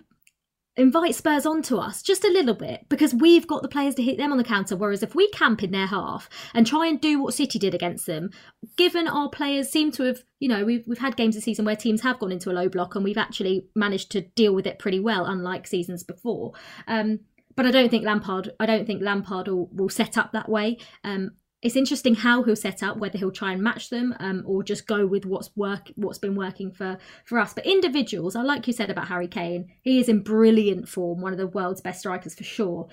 invite 0.80 1.14
Spurs 1.14 1.44
onto 1.44 1.76
us 1.76 2.02
just 2.02 2.24
a 2.24 2.32
little 2.32 2.54
bit 2.54 2.86
because 2.88 3.12
we've 3.12 3.46
got 3.46 3.62
the 3.62 3.68
players 3.68 3.94
to 3.96 4.02
hit 4.02 4.16
them 4.16 4.32
on 4.32 4.38
the 4.38 4.44
counter. 4.44 4.76
Whereas 4.76 5.02
if 5.02 5.14
we 5.14 5.28
camp 5.30 5.62
in 5.62 5.72
their 5.72 5.86
half 5.86 6.28
and 6.54 6.66
try 6.66 6.86
and 6.86 7.00
do 7.00 7.20
what 7.20 7.34
City 7.34 7.58
did 7.58 7.74
against 7.74 8.06
them, 8.06 8.30
given 8.76 9.06
our 9.06 9.28
players 9.28 9.68
seem 9.68 9.92
to 9.92 10.04
have, 10.04 10.24
you 10.38 10.48
know, 10.48 10.64
we've 10.64 10.84
we've 10.86 10.98
had 10.98 11.16
games 11.16 11.34
this 11.34 11.44
season 11.44 11.64
where 11.64 11.76
teams 11.76 12.00
have 12.00 12.18
gone 12.18 12.32
into 12.32 12.50
a 12.50 12.54
low 12.54 12.68
block 12.68 12.94
and 12.94 13.04
we've 13.04 13.18
actually 13.18 13.66
managed 13.74 14.10
to 14.12 14.22
deal 14.22 14.54
with 14.54 14.66
it 14.66 14.78
pretty 14.78 15.00
well, 15.00 15.26
unlike 15.26 15.66
seasons 15.66 16.02
before. 16.02 16.52
Um, 16.88 17.20
but 17.56 17.66
I 17.66 17.70
don't 17.72 17.90
think 17.90 18.04
Lampard. 18.04 18.52
I 18.58 18.64
don't 18.64 18.86
think 18.86 19.02
Lampard 19.02 19.48
will, 19.48 19.68
will 19.72 19.88
set 19.90 20.16
up 20.16 20.32
that 20.32 20.48
way. 20.48 20.78
Um, 21.04 21.32
it's 21.62 21.76
interesting 21.76 22.14
how 22.14 22.42
he'll 22.42 22.56
set 22.56 22.82
up, 22.82 22.96
whether 22.96 23.18
he'll 23.18 23.30
try 23.30 23.52
and 23.52 23.62
match 23.62 23.90
them 23.90 24.14
um, 24.18 24.42
or 24.46 24.62
just 24.62 24.86
go 24.86 25.06
with 25.06 25.26
what's 25.26 25.54
work 25.56 25.90
what's 25.96 26.18
been 26.18 26.34
working 26.34 26.72
for 26.72 26.98
for 27.24 27.38
us. 27.38 27.52
But 27.52 27.66
individuals, 27.66 28.34
I 28.34 28.42
like 28.42 28.66
you 28.66 28.72
said 28.72 28.90
about 28.90 29.08
Harry 29.08 29.28
Kane, 29.28 29.70
he 29.82 30.00
is 30.00 30.08
in 30.08 30.22
brilliant 30.22 30.88
form, 30.88 31.20
one 31.20 31.32
of 31.32 31.38
the 31.38 31.46
world's 31.46 31.82
best 31.82 32.00
strikers 32.00 32.34
for 32.34 32.44
sure. 32.44 32.88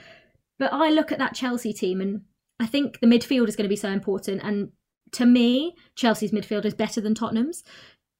But 0.59 0.73
I 0.73 0.89
look 0.89 1.11
at 1.11 1.19
that 1.19 1.35
Chelsea 1.35 1.71
team 1.71 2.01
and 2.01 2.21
I 2.59 2.65
think 2.65 2.99
the 2.99 3.07
midfield 3.07 3.47
is 3.47 3.55
going 3.55 3.65
to 3.65 3.69
be 3.69 3.75
so 3.75 3.89
important. 3.89 4.41
And 4.43 4.71
to 5.13 5.25
me, 5.25 5.75
Chelsea's 5.95 6.31
midfield 6.31 6.65
is 6.65 6.73
better 6.73 6.99
than 6.99 7.15
Tottenham's. 7.15 7.63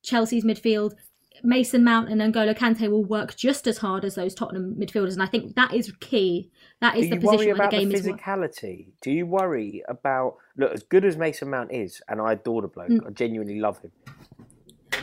Chelsea's 0.03 0.45
midfield 0.45 0.93
Mason 1.43 1.83
Mount 1.83 2.09
and 2.09 2.21
N'Golo 2.21 2.55
Kante 2.55 2.89
will 2.89 3.03
work 3.03 3.35
just 3.35 3.67
as 3.67 3.77
hard 3.79 4.05
as 4.05 4.15
those 4.15 4.33
Tottenham 4.33 4.75
midfielders, 4.75 5.13
and 5.13 5.21
I 5.21 5.27
think 5.27 5.55
that 5.55 5.73
is 5.73 5.91
key. 5.99 6.49
That 6.81 6.97
is 6.97 7.09
the 7.09 7.17
position 7.17 7.57
where 7.57 7.69
the 7.69 7.77
game 7.77 7.89
the 7.89 7.95
is. 7.95 8.07
won. 8.07 8.17
physicality? 8.17 8.87
Do 9.01 9.11
you 9.11 9.25
worry 9.25 9.83
about 9.87 10.35
look 10.57 10.71
as 10.73 10.83
good 10.83 11.05
as 11.05 11.17
Mason 11.17 11.49
Mount 11.49 11.71
is, 11.71 12.01
and 12.07 12.21
I 12.21 12.33
adore 12.33 12.61
the 12.61 12.67
bloke. 12.67 12.91
I 13.05 13.09
genuinely 13.11 13.59
love 13.59 13.79
him. 13.79 13.91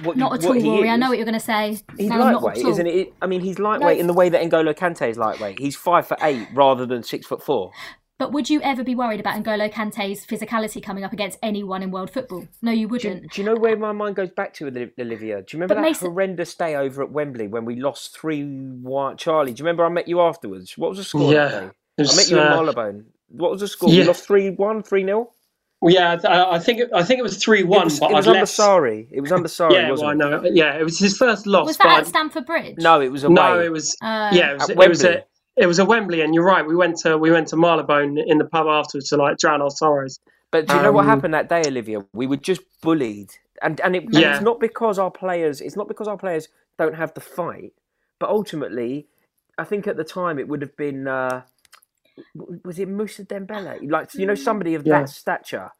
What, 0.02 0.16
Mm. 0.16 0.18
Not 0.18 0.34
at 0.34 0.44
all, 0.44 0.60
Rory. 0.60 0.90
I 0.90 0.96
know 0.96 1.08
what 1.10 1.18
you're 1.18 1.24
going 1.24 1.34
to 1.34 1.40
say. 1.40 1.78
He's 1.96 2.10
No, 2.10 2.18
lightweight, 2.18 2.66
isn't 2.66 2.86
it? 2.86 3.14
I 3.22 3.26
mean, 3.26 3.40
he's 3.40 3.58
lightweight 3.60 3.98
in 4.00 4.08
the 4.08 4.12
way 4.12 4.28
that 4.28 4.42
N'Golo 4.42 4.74
Kante 4.74 5.08
is 5.08 5.16
lightweight. 5.16 5.60
He's 5.60 5.76
five 5.76 6.08
foot 6.08 6.18
eight 6.22 6.48
rather 6.52 6.84
than 6.84 7.02
six 7.02 7.26
foot 7.26 7.42
four. 7.42 7.70
But 8.18 8.30
would 8.32 8.48
you 8.48 8.62
ever 8.62 8.84
be 8.84 8.94
worried 8.94 9.18
about 9.18 9.42
N'Golo 9.42 9.70
Kante's 9.72 10.24
physicality 10.24 10.80
coming 10.80 11.02
up 11.02 11.12
against 11.12 11.36
anyone 11.42 11.82
in 11.82 11.90
world 11.90 12.10
football? 12.10 12.46
No, 12.62 12.70
you 12.70 12.86
wouldn't. 12.86 13.32
do 13.32 13.42
you 13.42 13.46
know 13.46 13.56
where 13.56 13.76
my 13.76 13.90
mind 13.90 14.14
goes 14.14 14.30
back 14.30 14.54
to, 14.54 14.68
Olivia? 14.68 14.92
Do 15.42 15.56
you 15.56 15.58
remember 15.60 15.74
But 15.74 15.80
that 15.80 15.80
Mason- 15.82 16.10
horrendous 16.10 16.54
day 16.54 16.76
over 16.76 17.02
at 17.02 17.10
Wembley 17.10 17.48
when 17.48 17.64
we 17.64 17.74
lost 17.80 18.16
three 18.16 18.44
one? 18.44 19.16
Charlie, 19.16 19.52
do 19.52 19.60
you 19.60 19.64
remember 19.64 19.84
I 19.84 19.88
met 19.88 20.06
you 20.06 20.20
afterwards? 20.20 20.78
What 20.78 20.90
was 20.90 20.98
the 20.98 21.04
score 21.04 21.32
Yeah, 21.32 21.48
that 21.48 21.60
day? 21.98 22.10
I 22.12 22.16
met 22.16 22.30
you 22.30 22.38
in 22.38 22.46
uh, 22.46 22.50
Marylebone. 22.50 23.06
What 23.30 23.50
was 23.50 23.60
the 23.62 23.68
score? 23.68 23.88
We 23.90 23.98
yeah. 23.98 24.04
lost 24.04 24.24
three 24.26 24.50
one, 24.50 24.82
three 24.84 25.04
0 25.04 25.30
yeah, 25.86 26.16
I, 26.24 26.54
I 26.54 26.58
think 26.60 26.80
I 26.94 27.02
think 27.02 27.18
it 27.18 27.22
was 27.22 27.36
three 27.36 27.60
It 27.60 27.66
one. 27.66 27.84
was, 27.84 28.00
but 28.00 28.10
it 28.10 28.14
was 28.14 28.26
under 28.26 28.40
left- 28.40 28.52
Sarri. 28.52 29.06
It 29.10 29.20
was 29.20 29.32
under 29.32 29.48
Sarri, 29.48 29.72
Yeah, 29.72 29.90
wasn't 29.90 30.18
well, 30.18 30.32
I 30.32 30.36
it? 30.38 30.42
know. 30.44 30.50
Yeah, 30.54 30.78
it 30.78 30.82
was 30.82 30.98
his 30.98 31.18
first 31.18 31.46
loss. 31.46 31.66
Was 31.66 31.76
but 31.76 31.84
that 31.84 31.96
I- 31.96 32.00
at 32.00 32.06
Stamford 32.06 32.46
Bridge? 32.46 32.76
No, 32.78 33.02
it 33.02 33.12
was 33.12 33.22
away. 33.24 33.34
no, 33.34 33.60
it 33.60 33.70
was 33.70 33.94
Uh, 34.00 34.30
yeah, 34.32 34.52
it 34.52 34.54
was, 34.54 34.62
At 34.62 34.70
it 34.70 34.76
was 34.78 35.02
Wembley. 35.02 35.22
A 35.56 35.62
it 35.62 35.66
was 35.66 35.78
a 35.78 35.84
Wembley, 35.84 36.20
and 36.22 36.34
you're 36.34 36.44
right. 36.44 36.66
We 36.66 36.76
went 36.76 36.98
to 36.98 37.16
we 37.18 37.30
went 37.30 37.48
to 37.48 37.56
Marylebone 37.56 38.18
in 38.18 38.38
the 38.38 38.44
pub 38.44 38.66
afterwards 38.66 39.08
to 39.10 39.16
like 39.16 39.38
drown 39.38 39.62
our 39.62 39.70
sorrows. 39.70 40.18
But 40.50 40.66
do 40.66 40.74
you 40.76 40.82
know 40.82 40.92
what 40.92 41.02
Um, 41.02 41.06
happened 41.08 41.34
that 41.34 41.48
day, 41.48 41.62
Olivia? 41.66 42.04
We 42.12 42.26
were 42.26 42.36
just 42.36 42.62
bullied, 42.82 43.30
and 43.62 43.80
and, 43.80 43.96
it, 43.96 44.04
and 44.04 44.14
Yeah. 44.14 44.34
it's 44.34 44.42
not 44.44 44.60
because 44.60 44.98
our 44.98 45.10
players. 45.10 45.60
It's 45.60 45.76
not 45.76 45.88
because 45.88 46.08
our 46.08 46.16
players 46.18 46.48
don't 46.78 46.94
have 46.94 47.14
the 47.14 47.20
fight, 47.20 47.72
but 48.18 48.28
ultimately, 48.30 49.06
I 49.58 49.64
think 49.64 49.86
at 49.86 49.96
the 49.96 50.04
time 50.04 50.38
it 50.38 50.48
would 50.48 50.62
have 50.62 50.76
been. 50.76 51.08
Uh, 51.08 51.42
was 52.64 52.78
it 52.78 52.88
Mousa 52.88 53.24
Dembele? 53.26 53.90
Like 53.90 54.14
you 54.14 54.26
know, 54.26 54.34
somebody 54.36 54.74
of 54.74 54.86
Yeah. 54.86 55.00
that 55.00 55.08
stature 55.08 55.70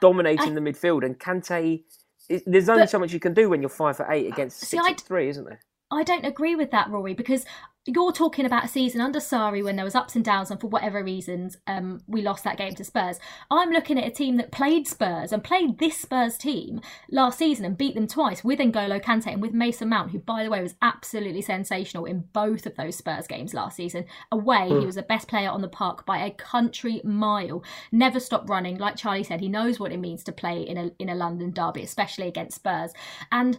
dominating 0.00 0.54
the 0.54 0.60
midfield, 0.60 1.04
and 1.04 1.18
Kante. 1.18 1.84
It, 2.28 2.42
there's 2.44 2.68
only 2.68 2.82
But- 2.82 2.90
so 2.90 2.98
much 2.98 3.12
you 3.12 3.20
can 3.20 3.34
do 3.34 3.48
when 3.48 3.62
you're 3.62 3.68
five 3.68 3.96
for 3.96 4.10
eight 4.10 4.26
against 4.26 4.58
See, 4.58 4.66
six 4.66 4.84
I 4.84 4.88
foot 4.88 5.00
three, 5.02 5.28
isn't 5.28 5.44
there? 5.44 5.60
I 5.92 6.02
don't 6.02 6.26
agree 6.26 6.56
with 6.56 6.72
that, 6.72 6.90
Rory, 6.90 7.14
because 7.14 7.46
you're 7.86 8.12
talking 8.12 8.44
about 8.44 8.64
a 8.64 8.68
season 8.68 9.00
under 9.00 9.20
Sarri 9.20 9.62
when 9.62 9.76
there 9.76 9.84
was 9.84 9.94
ups 9.94 10.16
and 10.16 10.24
downs, 10.24 10.50
and 10.50 10.60
for 10.60 10.66
whatever 10.66 11.02
reasons, 11.02 11.56
um, 11.66 12.00
we 12.08 12.20
lost 12.20 12.44
that 12.44 12.58
game 12.58 12.74
to 12.74 12.84
Spurs. 12.84 13.20
I'm 13.50 13.70
looking 13.70 13.98
at 13.98 14.06
a 14.06 14.10
team 14.10 14.36
that 14.36 14.50
played 14.50 14.88
Spurs 14.88 15.32
and 15.32 15.42
played 15.42 15.78
this 15.78 15.96
Spurs 15.96 16.36
team 16.36 16.80
last 17.10 17.38
season 17.38 17.64
and 17.64 17.78
beat 17.78 17.94
them 17.94 18.08
twice 18.08 18.42
with 18.42 18.58
N'Golo 18.58 19.02
Kante 19.02 19.32
and 19.32 19.40
with 19.40 19.52
Mason 19.52 19.88
Mount, 19.88 20.10
who, 20.10 20.18
by 20.18 20.42
the 20.42 20.50
way, 20.50 20.60
was 20.62 20.74
absolutely 20.82 21.42
sensational 21.42 22.04
in 22.04 22.24
both 22.32 22.66
of 22.66 22.76
those 22.76 22.96
Spurs 22.96 23.26
games 23.26 23.54
last 23.54 23.76
season. 23.76 24.04
Away, 24.32 24.68
he 24.68 24.86
was 24.86 24.96
the 24.96 25.02
best 25.02 25.28
player 25.28 25.48
on 25.48 25.62
the 25.62 25.68
park 25.68 26.04
by 26.04 26.18
a 26.18 26.30
country 26.32 27.00
mile. 27.04 27.62
Never 27.92 28.18
stopped 28.18 28.48
running. 28.48 28.78
Like 28.78 28.96
Charlie 28.96 29.22
said, 29.22 29.40
he 29.40 29.48
knows 29.48 29.78
what 29.78 29.92
it 29.92 30.00
means 30.00 30.24
to 30.24 30.32
play 30.32 30.62
in 30.62 30.76
a 30.76 30.90
in 30.98 31.08
a 31.08 31.14
London 31.14 31.52
derby, 31.52 31.82
especially 31.82 32.26
against 32.26 32.56
Spurs. 32.56 32.92
And 33.30 33.58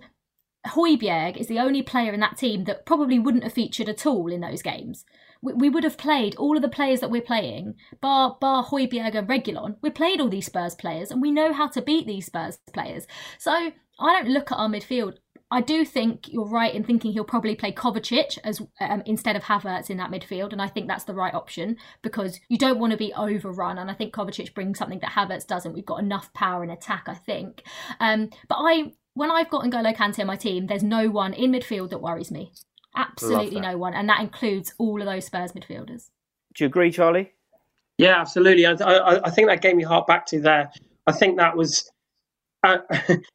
Højbjerg 0.67 1.37
is 1.37 1.47
the 1.47 1.59
only 1.59 1.81
player 1.81 2.13
in 2.13 2.19
that 2.19 2.37
team 2.37 2.65
that 2.65 2.85
probably 2.85 3.19
wouldn't 3.19 3.43
have 3.43 3.53
featured 3.53 3.89
at 3.89 4.05
all 4.05 4.31
in 4.31 4.41
those 4.41 4.61
games. 4.61 5.05
We, 5.41 5.53
we 5.53 5.69
would 5.69 5.83
have 5.83 5.97
played 5.97 6.35
all 6.35 6.55
of 6.55 6.61
the 6.61 6.69
players 6.69 6.99
that 6.99 7.11
we're 7.11 7.21
playing, 7.21 7.75
bar 8.01 8.37
bar 8.39 8.65
Højbjerg 8.65 9.15
and 9.15 9.27
Reguilón. 9.27 9.77
We 9.81 9.89
played 9.89 10.19
all 10.19 10.29
these 10.29 10.47
Spurs 10.47 10.75
players, 10.75 11.11
and 11.11 11.21
we 11.21 11.31
know 11.31 11.53
how 11.53 11.67
to 11.67 11.81
beat 11.81 12.07
these 12.07 12.25
Spurs 12.27 12.59
players. 12.73 13.07
So 13.37 13.51
I 13.51 13.71
don't 13.99 14.29
look 14.29 14.51
at 14.51 14.57
our 14.57 14.69
midfield. 14.69 15.17
I 15.49 15.61
do 15.61 15.85
think 15.85 16.27
you're 16.27 16.47
right 16.47 16.73
in 16.73 16.83
thinking 16.83 17.13
he'll 17.13 17.23
probably 17.23 17.55
play 17.55 17.71
Kovacic 17.71 18.37
as 18.43 18.61
um, 18.81 19.01
instead 19.05 19.37
of 19.37 19.43
Havertz 19.43 19.89
in 19.89 19.97
that 19.97 20.11
midfield, 20.11 20.51
and 20.51 20.61
I 20.61 20.67
think 20.67 20.87
that's 20.87 21.05
the 21.05 21.13
right 21.13 21.33
option 21.33 21.77
because 22.01 22.39
you 22.49 22.57
don't 22.57 22.79
want 22.79 22.91
to 22.91 22.97
be 22.97 23.13
overrun. 23.13 23.77
And 23.77 23.89
I 23.89 23.93
think 23.93 24.13
Kovacic 24.13 24.53
brings 24.53 24.77
something 24.77 24.99
that 24.99 25.11
Havertz 25.11 25.47
doesn't. 25.47 25.73
We've 25.73 25.85
got 25.85 26.01
enough 26.01 26.33
power 26.33 26.63
in 26.63 26.69
attack, 26.69 27.05
I 27.07 27.15
think. 27.15 27.63
Um, 28.01 28.29
but 28.49 28.57
I, 28.59 28.91
when 29.17 29.31
I've 29.31 29.49
got 29.49 29.63
N'Golo 29.63 29.95
Kante 29.95 30.19
on 30.19 30.27
my 30.27 30.35
team, 30.35 30.67
there's 30.67 30.83
no 30.83 31.09
one 31.09 31.33
in 31.33 31.51
midfield 31.51 31.89
that 31.89 32.01
worries 32.01 32.31
me. 32.31 32.51
Absolutely 32.95 33.59
no 33.59 33.77
one, 33.77 33.93
and 33.93 34.07
that 34.09 34.21
includes 34.21 34.73
all 34.77 35.01
of 35.01 35.05
those 35.05 35.25
Spurs 35.25 35.51
midfielders. 35.53 36.09
Do 36.55 36.63
you 36.63 36.67
agree, 36.67 36.91
Charlie? 36.91 37.31
Yeah, 37.97 38.19
absolutely. 38.19 38.65
I, 38.65 38.73
I, 38.73 39.25
I 39.25 39.29
think 39.29 39.47
that 39.47 39.61
gave 39.61 39.75
me 39.75 39.83
heart 39.83 40.07
back 40.07 40.25
to 40.27 40.39
there. 40.39 40.71
I 41.05 41.11
think 41.11 41.37
that 41.37 41.57
was 41.57 41.89
uh, 42.63 42.77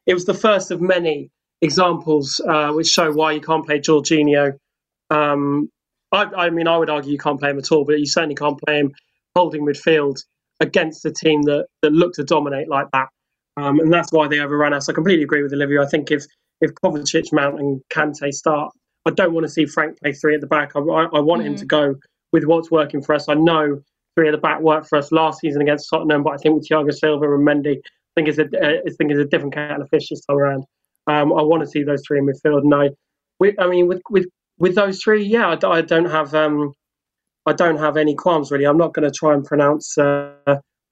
it 0.05 0.13
was 0.13 0.25
the 0.25 0.33
first 0.33 0.71
of 0.71 0.81
many 0.81 1.31
examples 1.61 2.41
uh, 2.47 2.71
which 2.71 2.87
show 2.87 3.11
why 3.11 3.33
you 3.33 3.41
can't 3.41 3.65
play 3.65 3.79
Jorginho. 3.79 4.57
Um, 5.09 5.69
I, 6.11 6.23
I 6.23 6.49
mean, 6.49 6.67
I 6.67 6.77
would 6.77 6.89
argue 6.89 7.11
you 7.11 7.17
can't 7.17 7.39
play 7.39 7.49
him 7.49 7.59
at 7.59 7.71
all, 7.71 7.85
but 7.85 7.99
you 7.99 8.05
certainly 8.05 8.35
can't 8.35 8.59
play 8.59 8.79
him 8.79 8.93
holding 9.35 9.65
midfield 9.65 10.23
against 10.59 11.05
a 11.05 11.11
team 11.11 11.41
that, 11.43 11.67
that 11.81 11.91
looked 11.91 12.15
to 12.15 12.23
dominate 12.23 12.69
like 12.69 12.87
that. 12.91 13.09
Um, 13.57 13.79
and 13.79 13.93
that's 13.93 14.11
why 14.11 14.27
they 14.27 14.39
overran 14.39 14.73
us. 14.73 14.89
I 14.89 14.93
completely 14.93 15.23
agree 15.23 15.43
with 15.43 15.53
Olivia. 15.53 15.81
I 15.81 15.85
think 15.87 16.11
if 16.11 16.25
if 16.61 16.71
Kovacic, 16.83 17.31
Mount, 17.33 17.59
and 17.59 17.81
Kante 17.93 18.31
start, 18.33 18.71
I 19.05 19.11
don't 19.11 19.33
want 19.33 19.45
to 19.45 19.51
see 19.51 19.65
Frank 19.65 19.99
play 20.01 20.13
three 20.13 20.35
at 20.35 20.41
the 20.41 20.47
back. 20.47 20.71
I, 20.75 20.79
I, 20.79 21.03
I 21.13 21.19
want 21.19 21.43
him 21.43 21.55
Mm. 21.55 21.59
to 21.59 21.65
go 21.65 21.95
with 22.31 22.45
what's 22.45 22.71
working 22.71 23.01
for 23.01 23.13
us. 23.13 23.27
I 23.29 23.33
know 23.33 23.81
three 24.15 24.27
at 24.27 24.31
the 24.31 24.37
back 24.37 24.61
worked 24.61 24.87
for 24.87 24.97
us 24.97 25.11
last 25.11 25.39
season 25.41 25.61
against 25.61 25.89
Tottenham, 25.89 26.23
but 26.23 26.33
I 26.33 26.37
think 26.37 26.55
with 26.55 26.67
Thiago 26.67 26.93
Silva 26.93 27.33
and 27.33 27.45
Mendy, 27.47 27.77
I 27.77 27.81
think 28.15 28.27
it's 28.27 28.37
a, 28.37 28.43
uh, 28.43 28.79
I 28.87 28.89
think 28.97 29.11
it's 29.11 29.19
a 29.19 29.25
different 29.25 29.53
kettle 29.53 29.81
of 29.81 29.89
fish 29.89 30.09
this 30.09 30.23
time 30.25 30.37
around. 30.37 30.63
Um, 31.07 31.33
I 31.33 31.41
want 31.41 31.61
to 31.61 31.67
see 31.67 31.83
those 31.83 32.01
three 32.07 32.19
in 32.19 32.25
midfield, 32.25 32.61
and 32.61 32.73
I, 32.73 32.89
we, 33.39 33.55
I 33.59 33.67
mean, 33.67 33.87
with 33.87 34.01
with 34.09 34.25
with 34.57 34.75
those 34.75 35.01
three, 35.03 35.23
yeah, 35.25 35.47
I, 35.61 35.67
I 35.67 35.81
don't 35.81 36.05
have 36.09 36.33
um, 36.33 36.73
I 37.45 37.53
don't 37.53 37.77
have 37.77 37.97
any 37.97 38.15
qualms 38.15 38.51
really. 38.51 38.65
I'm 38.65 38.77
not 38.77 38.93
going 38.93 39.09
to 39.11 39.15
try 39.15 39.33
and 39.33 39.43
pronounce 39.43 39.97
uh, 39.97 40.31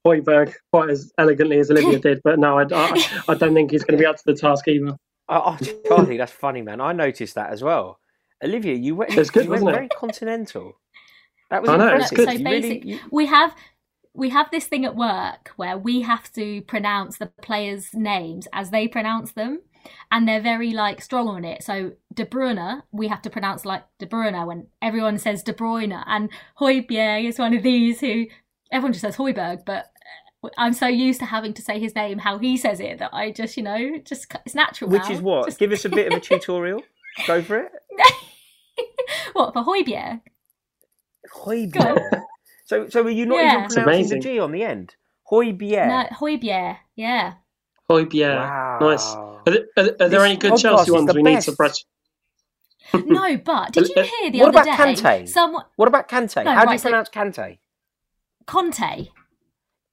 Højbjerg 0.06 0.54
quite 0.72 0.90
as 0.90 1.12
elegantly 1.18 1.58
as 1.58 1.70
Olivia 1.70 1.98
did, 2.08 2.20
but 2.24 2.38
no, 2.38 2.58
I, 2.58 2.64
I, 2.72 3.08
I 3.28 3.34
don't 3.34 3.54
think 3.54 3.70
he's 3.70 3.84
going 3.84 3.96
to 3.98 4.02
be 4.02 4.06
up 4.06 4.16
to 4.16 4.22
the 4.26 4.34
task 4.34 4.66
either. 4.68 4.96
Oh, 5.28 5.56
oh, 5.60 5.82
Charlie, 5.86 6.16
that's 6.16 6.32
funny, 6.32 6.62
man. 6.62 6.80
I 6.80 6.92
noticed 6.92 7.34
that 7.36 7.50
as 7.50 7.62
well. 7.62 7.98
Olivia, 8.44 8.74
you 8.74 8.96
went, 8.96 9.16
It's 9.16 9.30
good, 9.30 9.44
you 9.44 9.50
went 9.50 9.64
very 9.64 9.88
continental. 9.88 10.72
That 11.50 11.62
was 11.62 11.70
I 11.70 11.76
know, 11.76 11.88
impressive. 11.88 12.18
it's 12.18 12.26
good. 12.26 12.28
So 12.28 12.32
You 12.38 12.44
really- 12.44 12.60
basic, 12.60 12.84
you- 12.84 13.00
we 13.10 13.26
have 13.26 13.54
we 14.14 14.28
have 14.28 14.50
this 14.50 14.66
thing 14.66 14.84
at 14.84 14.94
work 14.94 15.52
where 15.56 15.78
we 15.78 16.02
have 16.02 16.30
to 16.34 16.60
pronounce 16.62 17.16
the 17.16 17.28
players' 17.40 17.94
names 17.94 18.46
as 18.52 18.70
they 18.70 18.86
pronounce 18.86 19.32
them, 19.32 19.62
and 20.10 20.28
they're 20.28 20.40
very 20.42 20.72
like 20.72 21.00
strong 21.00 21.28
on 21.28 21.44
it. 21.46 21.62
So 21.62 21.92
De 22.12 22.26
Bruyne, 22.26 22.82
we 22.92 23.08
have 23.08 23.22
to 23.22 23.30
pronounce 23.30 23.64
like 23.64 23.84
De 23.98 24.04
Bruyne 24.06 24.46
when 24.46 24.66
everyone 24.82 25.16
says 25.18 25.42
De 25.42 25.54
Bruyne, 25.54 26.02
and 26.06 26.28
Hoiberg 26.60 27.24
is 27.26 27.38
one 27.38 27.54
of 27.54 27.62
these 27.62 28.00
who 28.00 28.26
everyone 28.70 28.92
just 28.92 29.02
says 29.02 29.16
Hoiberg, 29.16 29.64
but. 29.64 29.86
I'm 30.58 30.72
so 30.72 30.86
used 30.88 31.20
to 31.20 31.26
having 31.26 31.54
to 31.54 31.62
say 31.62 31.78
his 31.78 31.94
name 31.94 32.18
how 32.18 32.38
he 32.38 32.56
says 32.56 32.80
it 32.80 32.98
that 32.98 33.10
I 33.14 33.30
just, 33.30 33.56
you 33.56 33.62
know, 33.62 33.98
just 34.04 34.26
it's 34.44 34.54
natural. 34.54 34.90
which 34.90 35.04
now. 35.04 35.10
is 35.12 35.20
what? 35.20 35.44
Just- 35.46 35.58
Give 35.58 35.70
us 35.72 35.84
a 35.84 35.88
bit 35.88 36.12
of 36.12 36.18
a 36.18 36.20
tutorial. 36.28 36.82
Go 37.26 37.42
for 37.42 37.58
it. 37.58 37.72
what 39.34 39.52
for 39.52 39.62
Hoiberg? 39.62 40.20
Hoiberg. 41.34 42.00
So, 42.64 42.88
so 42.88 43.02
are 43.04 43.10
you 43.10 43.26
not 43.26 43.38
Yeah. 43.42 43.58
even 43.66 43.70
pronouncing 43.84 44.18
the 44.18 44.22
G 44.22 44.38
on 44.38 44.52
the 44.52 44.62
end? 44.62 44.96
Hoiberg. 45.30 45.60
No, 45.88 46.06
Hoiberg. 46.16 46.78
Yeah. 46.96 47.34
Hoiberg, 47.90 48.36
Wow. 48.36 48.78
nice. 48.80 49.14
Are 49.14 49.42
there, 49.46 49.64
are, 49.76 49.90
are 50.00 50.08
there 50.08 50.24
any 50.24 50.36
good 50.36 50.56
Chelsea 50.56 50.90
ones 50.90 51.06
the 51.06 51.14
we 51.14 51.22
need 51.22 51.40
to 51.42 51.52
brush? 51.52 51.84
No, 52.94 53.36
but 53.36 53.72
did 53.72 53.88
you 53.88 54.02
hear 54.20 54.30
the 54.30 54.38
what 54.40 54.54
other 54.56 54.70
about 54.70 54.96
day? 54.96 55.02
Kante? 55.22 55.28
Someone 55.28 55.64
What 55.76 55.88
about 55.88 56.08
Kante? 56.08 56.44
No, 56.44 56.52
How 56.52 56.60
do 56.62 56.66
right, 56.66 56.72
you 56.72 56.78
so- 56.78 56.88
pronounce 56.88 57.08
Kante? 57.10 57.58
Conte. 58.46 59.08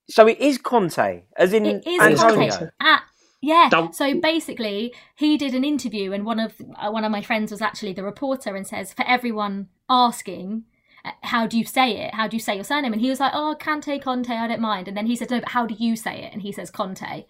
So 0.10 0.28
it 0.28 0.40
is 0.40 0.58
Conte, 0.58 1.24
as 1.38 1.54
in 1.54 1.66
It 1.66 1.88
is 1.88 2.02
Antonio. 2.02 2.50
Conte. 2.50 2.72
Ah, 2.82 3.06
yeah. 3.42 3.70
Don't- 3.70 3.96
So 3.96 4.20
basically, 4.20 4.94
he 5.16 5.38
did 5.38 5.54
an 5.54 5.64
interview, 5.64 6.12
and 6.14 6.26
one 6.26 6.40
of 6.40 6.56
uh, 6.82 6.90
one 6.92 7.06
of 7.06 7.12
my 7.12 7.22
friends 7.22 7.52
was 7.52 7.62
actually 7.62 7.94
the 7.94 8.04
reporter, 8.04 8.56
and 8.56 8.66
says 8.68 8.92
for 8.94 9.06
everyone 9.08 9.68
asking. 9.90 10.64
uh, 11.06 11.12
How 11.24 11.48
do 11.48 11.58
you 11.58 11.64
say 11.66 11.98
it? 11.98 12.14
How 12.16 12.28
do 12.28 12.36
you 12.36 12.42
say 12.42 12.56
your 12.56 12.64
surname? 12.64 12.92
And 12.94 13.02
he 13.02 13.10
was 13.10 13.20
like, 13.20 13.32
"Oh, 13.34 13.56
Cante, 13.60 14.00
Conte, 14.00 14.30
I 14.34 14.48
don't 14.48 14.60
mind." 14.60 14.88
And 14.88 14.98
then 14.98 15.06
he 15.06 15.16
said, 15.16 15.30
"No, 15.32 15.40
but 15.40 15.50
how 15.50 15.66
do 15.66 15.76
you 15.78 15.96
say 15.96 16.16
it?" 16.24 16.34
And 16.34 16.42
he 16.42 16.52
says, 16.52 16.70
"Conte." 16.72 17.26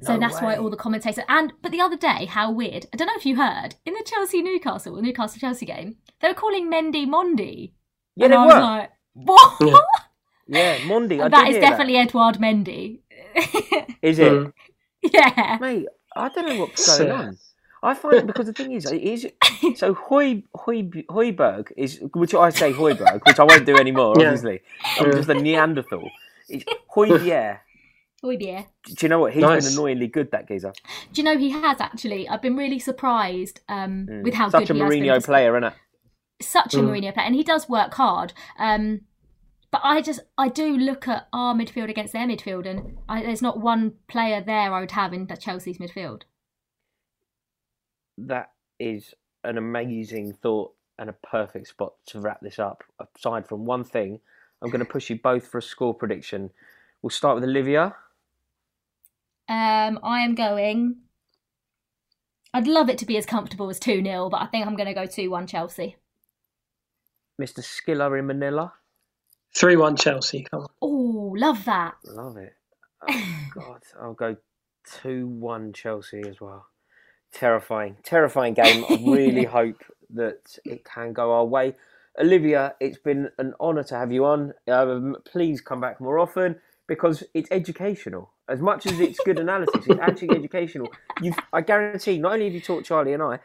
So 0.00 0.14
No 0.14 0.20
that's 0.20 0.40
why 0.40 0.56
all 0.56 0.70
the 0.70 0.76
commentators 0.76 1.22
and 1.28 1.52
but 1.60 1.70
the 1.72 1.80
other 1.80 1.96
day, 1.98 2.24
how 2.26 2.50
weird! 2.50 2.86
I 2.92 2.96
don't 2.96 3.08
know 3.08 3.12
if 3.16 3.26
you 3.26 3.36
heard 3.36 3.74
in 3.84 3.92
the 3.94 4.02
Chelsea 4.06 4.40
Newcastle, 4.42 4.94
the 4.96 5.02
Newcastle 5.02 5.38
Chelsea 5.40 5.66
game, 5.66 5.96
they 6.20 6.28
were 6.28 6.34
calling 6.34 6.70
Mendy 6.70 7.06
Mondi. 7.06 7.72
Yeah, 8.16 8.24
and 8.26 8.32
they 8.32 8.36
I 8.38 8.46
was 8.46 8.54
were. 8.54 8.60
like, 8.60 8.90
"What?" 9.14 9.56
Yeah. 9.60 9.76
Yeah, 10.46 10.78
Mondi. 10.78 11.20
I 11.20 11.24
And 11.24 11.32
that 11.32 11.46
did 11.50 11.60
definitely 11.60 11.96
Edouard 11.96 12.36
Mendy. 12.38 13.00
Is 14.02 14.18
it, 14.18 14.32
Mm. 14.32 14.52
yeah. 15.12 15.58
mate? 15.60 15.86
I 16.14 16.28
don't 16.28 16.48
know 16.48 16.60
what's 16.60 16.98
going 16.98 17.10
on. 17.10 17.38
I 17.84 17.94
find 17.94 18.26
because 18.26 18.46
the 18.46 18.52
thing 18.52 18.72
is, 18.72 18.86
it 18.90 19.02
is 19.02 19.26
so 19.76 19.94
Hoy, 19.94 20.44
Hoy, 20.54 20.82
Hoiberg 21.10 21.72
is 21.76 22.00
which 22.14 22.32
I 22.34 22.50
say 22.50 22.72
Hoiberg, 22.72 23.22
which 23.26 23.40
I 23.40 23.44
won't 23.44 23.66
do 23.66 23.76
anymore. 23.76 24.14
Yeah. 24.18 24.26
Obviously, 24.26 24.60
I'm 24.98 25.06
Yeah. 25.06 25.12
just 25.16 25.28
a 25.28 25.34
Neanderthal. 25.34 26.08
It's 26.48 26.64
Hoybier. 26.94 27.58
Yeah. 28.22 28.64
Do 28.84 28.94
you 29.00 29.08
know 29.08 29.18
what? 29.18 29.32
He's 29.32 29.42
Nice. 29.42 29.64
been 29.64 29.72
annoyingly 29.72 30.06
good. 30.06 30.30
That 30.30 30.46
geezer. 30.46 30.72
Do 31.12 31.20
you 31.20 31.24
know 31.24 31.36
he 31.36 31.50
has 31.50 31.80
actually? 31.80 32.28
I've 32.28 32.42
been 32.42 32.56
really 32.56 32.78
surprised 32.78 33.60
um, 33.68 34.06
Mm. 34.08 34.22
with 34.22 34.34
how 34.34 34.48
Such 34.48 34.68
good 34.68 34.70
a 34.70 34.74
he 34.74 34.80
has 34.80 34.90
been. 34.90 35.02
Mourinho 35.04 35.24
player, 35.24 35.56
isn't 35.56 35.64
it? 35.72 35.74
Such 36.40 36.74
a 36.74 36.76
Mm. 36.76 36.84
Mourinho 36.88 37.14
player, 37.14 37.26
and 37.26 37.34
he 37.34 37.42
does 37.42 37.68
work 37.68 37.94
hard. 37.94 38.32
Um, 38.60 39.00
but 39.72 39.80
I 39.82 40.02
just 40.02 40.20
I 40.36 40.48
do 40.48 40.76
look 40.76 41.08
at 41.08 41.26
our 41.32 41.54
midfield 41.54 41.88
against 41.88 42.12
their 42.12 42.28
midfield, 42.28 42.66
and 42.68 42.98
I, 43.08 43.22
there's 43.22 43.42
not 43.42 43.58
one 43.58 43.94
player 44.06 44.40
there 44.40 44.72
I 44.72 44.80
would 44.80 44.92
have 44.92 45.14
in 45.14 45.26
the 45.26 45.36
Chelsea's 45.36 45.78
midfield. 45.78 46.22
That 48.18 48.52
is 48.78 49.14
an 49.42 49.56
amazing 49.56 50.34
thought 50.34 50.74
and 50.98 51.08
a 51.08 51.14
perfect 51.14 51.68
spot 51.68 51.94
to 52.08 52.20
wrap 52.20 52.42
this 52.42 52.58
up. 52.58 52.84
Aside 53.16 53.48
from 53.48 53.64
one 53.64 53.82
thing, 53.82 54.20
I'm 54.60 54.70
going 54.70 54.84
to 54.84 54.90
push 54.90 55.08
you 55.08 55.18
both 55.18 55.46
for 55.46 55.58
a 55.58 55.62
score 55.62 55.94
prediction. 55.94 56.50
We'll 57.00 57.10
start 57.10 57.36
with 57.36 57.44
Olivia. 57.44 57.96
Um, 59.48 59.98
I 60.02 60.20
am 60.20 60.34
going. 60.34 60.96
I'd 62.54 62.66
love 62.66 62.90
it 62.90 62.98
to 62.98 63.06
be 63.06 63.16
as 63.16 63.24
comfortable 63.24 63.70
as 63.70 63.80
2 63.80 64.04
0, 64.04 64.28
but 64.28 64.42
I 64.42 64.46
think 64.46 64.66
I'm 64.66 64.76
going 64.76 64.86
to 64.86 64.94
go 64.94 65.06
2 65.06 65.30
1 65.30 65.46
Chelsea. 65.46 65.96
Mr. 67.40 67.60
Skillen 67.60 68.18
in 68.18 68.26
Manila. 68.26 68.74
Three 69.56 69.76
one 69.76 69.96
Chelsea. 69.96 70.46
Come 70.50 70.62
on. 70.62 70.68
Oh, 70.80 71.34
love 71.36 71.64
that. 71.66 71.94
Love 72.06 72.36
it. 72.36 72.54
Oh, 73.08 73.38
God. 73.54 73.82
I'll 74.00 74.14
go 74.14 74.36
2 75.02 75.26
1 75.26 75.72
Chelsea 75.72 76.22
as 76.26 76.40
well. 76.40 76.66
Terrifying. 77.32 77.96
Terrifying 78.02 78.54
game. 78.54 78.84
I 78.88 78.98
really 79.04 79.44
hope 79.58 79.82
that 80.10 80.58
it 80.64 80.84
can 80.84 81.12
go 81.12 81.32
our 81.32 81.44
way. 81.44 81.74
Olivia, 82.20 82.74
it's 82.80 82.98
been 82.98 83.30
an 83.38 83.54
honour 83.60 83.82
to 83.84 83.94
have 83.96 84.12
you 84.12 84.24
on. 84.26 84.52
Um, 84.68 85.16
please 85.24 85.60
come 85.60 85.80
back 85.80 86.00
more 86.00 86.18
often 86.18 86.56
because 86.86 87.24
it's 87.32 87.48
educational. 87.50 88.32
As 88.48 88.60
much 88.60 88.84
as 88.86 89.00
it's 89.00 89.18
good 89.20 89.38
analysis, 89.38 89.86
it's 89.86 90.00
actually 90.00 90.30
educational. 90.36 90.88
You've, 91.22 91.36
I 91.52 91.62
guarantee, 91.62 92.18
not 92.18 92.34
only 92.34 92.46
have 92.46 92.54
you 92.54 92.60
taught 92.60 92.84
Charlie 92.84 93.14
and 93.14 93.22
I, 93.22 93.38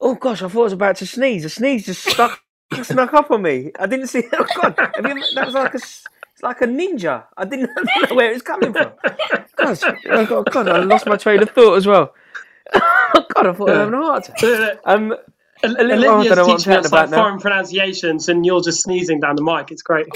oh 0.00 0.16
gosh, 0.16 0.42
I 0.42 0.48
thought 0.48 0.60
I 0.60 0.64
was 0.64 0.72
about 0.74 0.96
to 0.96 1.06
sneeze. 1.06 1.44
A 1.46 1.50
sneeze 1.50 1.86
just 1.86 2.04
stuck, 2.04 2.42
snuck 2.84 3.14
up 3.14 3.30
on 3.30 3.42
me. 3.42 3.72
I 3.78 3.86
didn't 3.86 4.08
see. 4.08 4.20
It. 4.20 4.30
Oh 4.38 4.46
God, 4.54 4.76
have 4.96 5.06
you, 5.06 5.26
that 5.32 5.46
was 5.46 5.54
like 5.54 5.74
a, 5.74 5.78
s- 5.78 6.08
it's 6.34 6.42
like 6.42 6.62
a 6.62 6.66
ninja. 6.66 7.24
I 7.36 7.44
didn't, 7.46 7.70
I 7.78 7.82
didn't 7.84 8.10
know 8.10 8.16
where 8.16 8.30
it 8.30 8.34
was 8.34 8.42
coming 8.42 8.74
from. 8.74 8.92
God, 9.56 9.78
oh 10.10 10.26
God, 10.26 10.50
God, 10.50 10.68
I 10.68 10.78
lost 10.78 11.06
my 11.06 11.16
train 11.16 11.42
of 11.42 11.50
thought 11.50 11.76
as 11.76 11.86
well. 11.86 12.14
Oh 13.16 13.24
God, 13.34 13.46
I 13.48 13.52
thought 13.54 13.68
I 13.68 13.72
was 13.72 13.78
having 13.80 13.94
a 13.94 13.98
heart 13.98 14.28
attack. 14.28 14.58
Um, 14.84 15.14
Olivia's 15.64 16.34
I 16.34 16.36
don't 16.36 16.44
know 16.46 16.48
what 16.48 16.56
I'm 16.56 16.62
teaching 16.62 16.64
chatting 16.64 16.86
us 16.86 16.92
like 16.92 17.08
about 17.08 17.10
now. 17.10 17.30
foreign 17.30 17.38
pronunciations, 17.40 18.28
and 18.28 18.46
you're 18.46 18.62
just 18.62 18.82
sneezing 18.82 19.20
down 19.20 19.36
the 19.36 19.42
mic. 19.42 19.70
It's 19.72 19.82
great. 19.82 20.08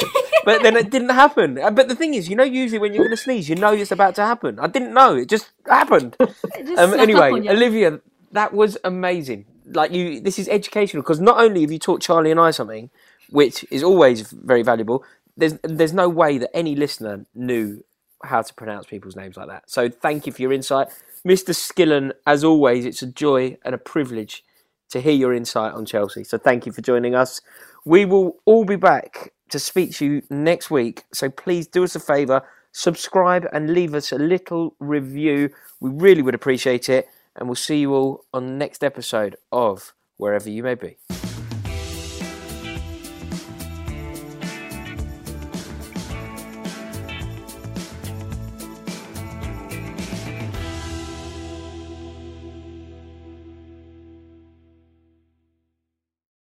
but 0.44 0.62
then 0.62 0.76
it 0.76 0.90
didn't 0.90 1.10
happen. 1.10 1.58
Uh, 1.58 1.70
But 1.70 1.88
the 1.88 1.96
thing 1.96 2.14
is, 2.14 2.28
you 2.28 2.36
know, 2.36 2.44
usually 2.44 2.78
when 2.80 2.94
you're 2.94 3.04
going 3.04 3.16
to 3.16 3.22
sneeze, 3.22 3.48
you 3.48 3.56
know 3.56 3.72
it's 3.74 3.92
about 3.92 4.14
to 4.16 4.22
happen. 4.22 4.58
I 4.60 4.68
didn't 4.68 4.94
know; 4.94 5.16
it 5.16 5.28
just 5.28 5.52
happened. 5.68 6.16
It 6.54 6.66
just 6.66 6.78
Um, 6.78 6.94
anyway, 6.94 7.30
up 7.30 7.32
on 7.32 7.44
you. 7.44 7.50
Olivia, 7.50 8.00
that 8.32 8.52
was 8.54 8.78
amazing. 8.84 9.46
Like 9.66 9.92
you, 9.92 10.20
this 10.20 10.38
is 10.38 10.48
educational 10.48 11.02
because 11.02 11.20
not 11.20 11.40
only 11.42 11.62
have 11.62 11.72
you 11.72 11.78
taught 11.80 12.02
Charlie 12.02 12.32
and 12.32 12.40
I 12.40 12.52
something, 12.52 12.90
which 13.30 13.64
is 13.70 13.82
always 13.82 14.32
very 14.32 14.62
valuable. 14.62 15.04
There's 15.36 15.54
there's 15.64 15.94
no 15.94 16.08
way 16.08 16.38
that 16.38 16.56
any 16.56 16.76
listener 16.76 17.26
knew 17.34 17.84
how 18.24 18.42
to 18.42 18.54
pronounce 18.54 18.86
people's 18.86 19.16
names 19.16 19.36
like 19.36 19.48
that. 19.48 19.70
So 19.70 19.88
thank 19.90 20.26
you 20.26 20.32
for 20.32 20.42
your 20.42 20.52
insight, 20.52 20.88
Mr. 21.26 21.50
Skillen. 21.54 22.12
As 22.26 22.44
always, 22.44 22.86
it's 22.86 23.02
a 23.02 23.08
joy 23.08 23.58
and 23.64 23.74
a 23.74 23.78
privilege 23.78 24.44
to 24.90 25.00
hear 25.00 25.12
your 25.14 25.34
insight 25.34 25.74
on 25.74 25.86
Chelsea. 25.86 26.24
So 26.24 26.38
thank 26.38 26.66
you 26.66 26.72
for 26.72 26.82
joining 26.82 27.14
us. 27.14 27.40
We 27.84 28.04
will 28.06 28.38
all 28.46 28.64
be 28.64 28.76
back 28.76 29.32
to 29.50 29.58
speak 29.58 29.92
to 29.96 30.06
you 30.06 30.22
next 30.30 30.70
week. 30.70 31.04
So 31.12 31.30
please 31.30 31.66
do 31.66 31.84
us 31.84 31.96
a 31.96 32.00
favour, 32.00 32.42
subscribe 32.72 33.46
and 33.52 33.74
leave 33.74 33.94
us 33.94 34.12
a 34.12 34.18
little 34.18 34.74
review. 34.80 35.50
We 35.80 35.90
really 35.90 36.22
would 36.22 36.34
appreciate 36.36 36.88
it. 36.88 37.08
And 37.36 37.48
we'll 37.48 37.54
see 37.54 37.78
you 37.78 37.94
all 37.94 38.24
on 38.32 38.46
the 38.46 38.52
next 38.52 38.82
episode 38.82 39.36
of 39.52 39.94
Wherever 40.16 40.48
You 40.48 40.62
May 40.62 40.74
Be. 40.74 40.96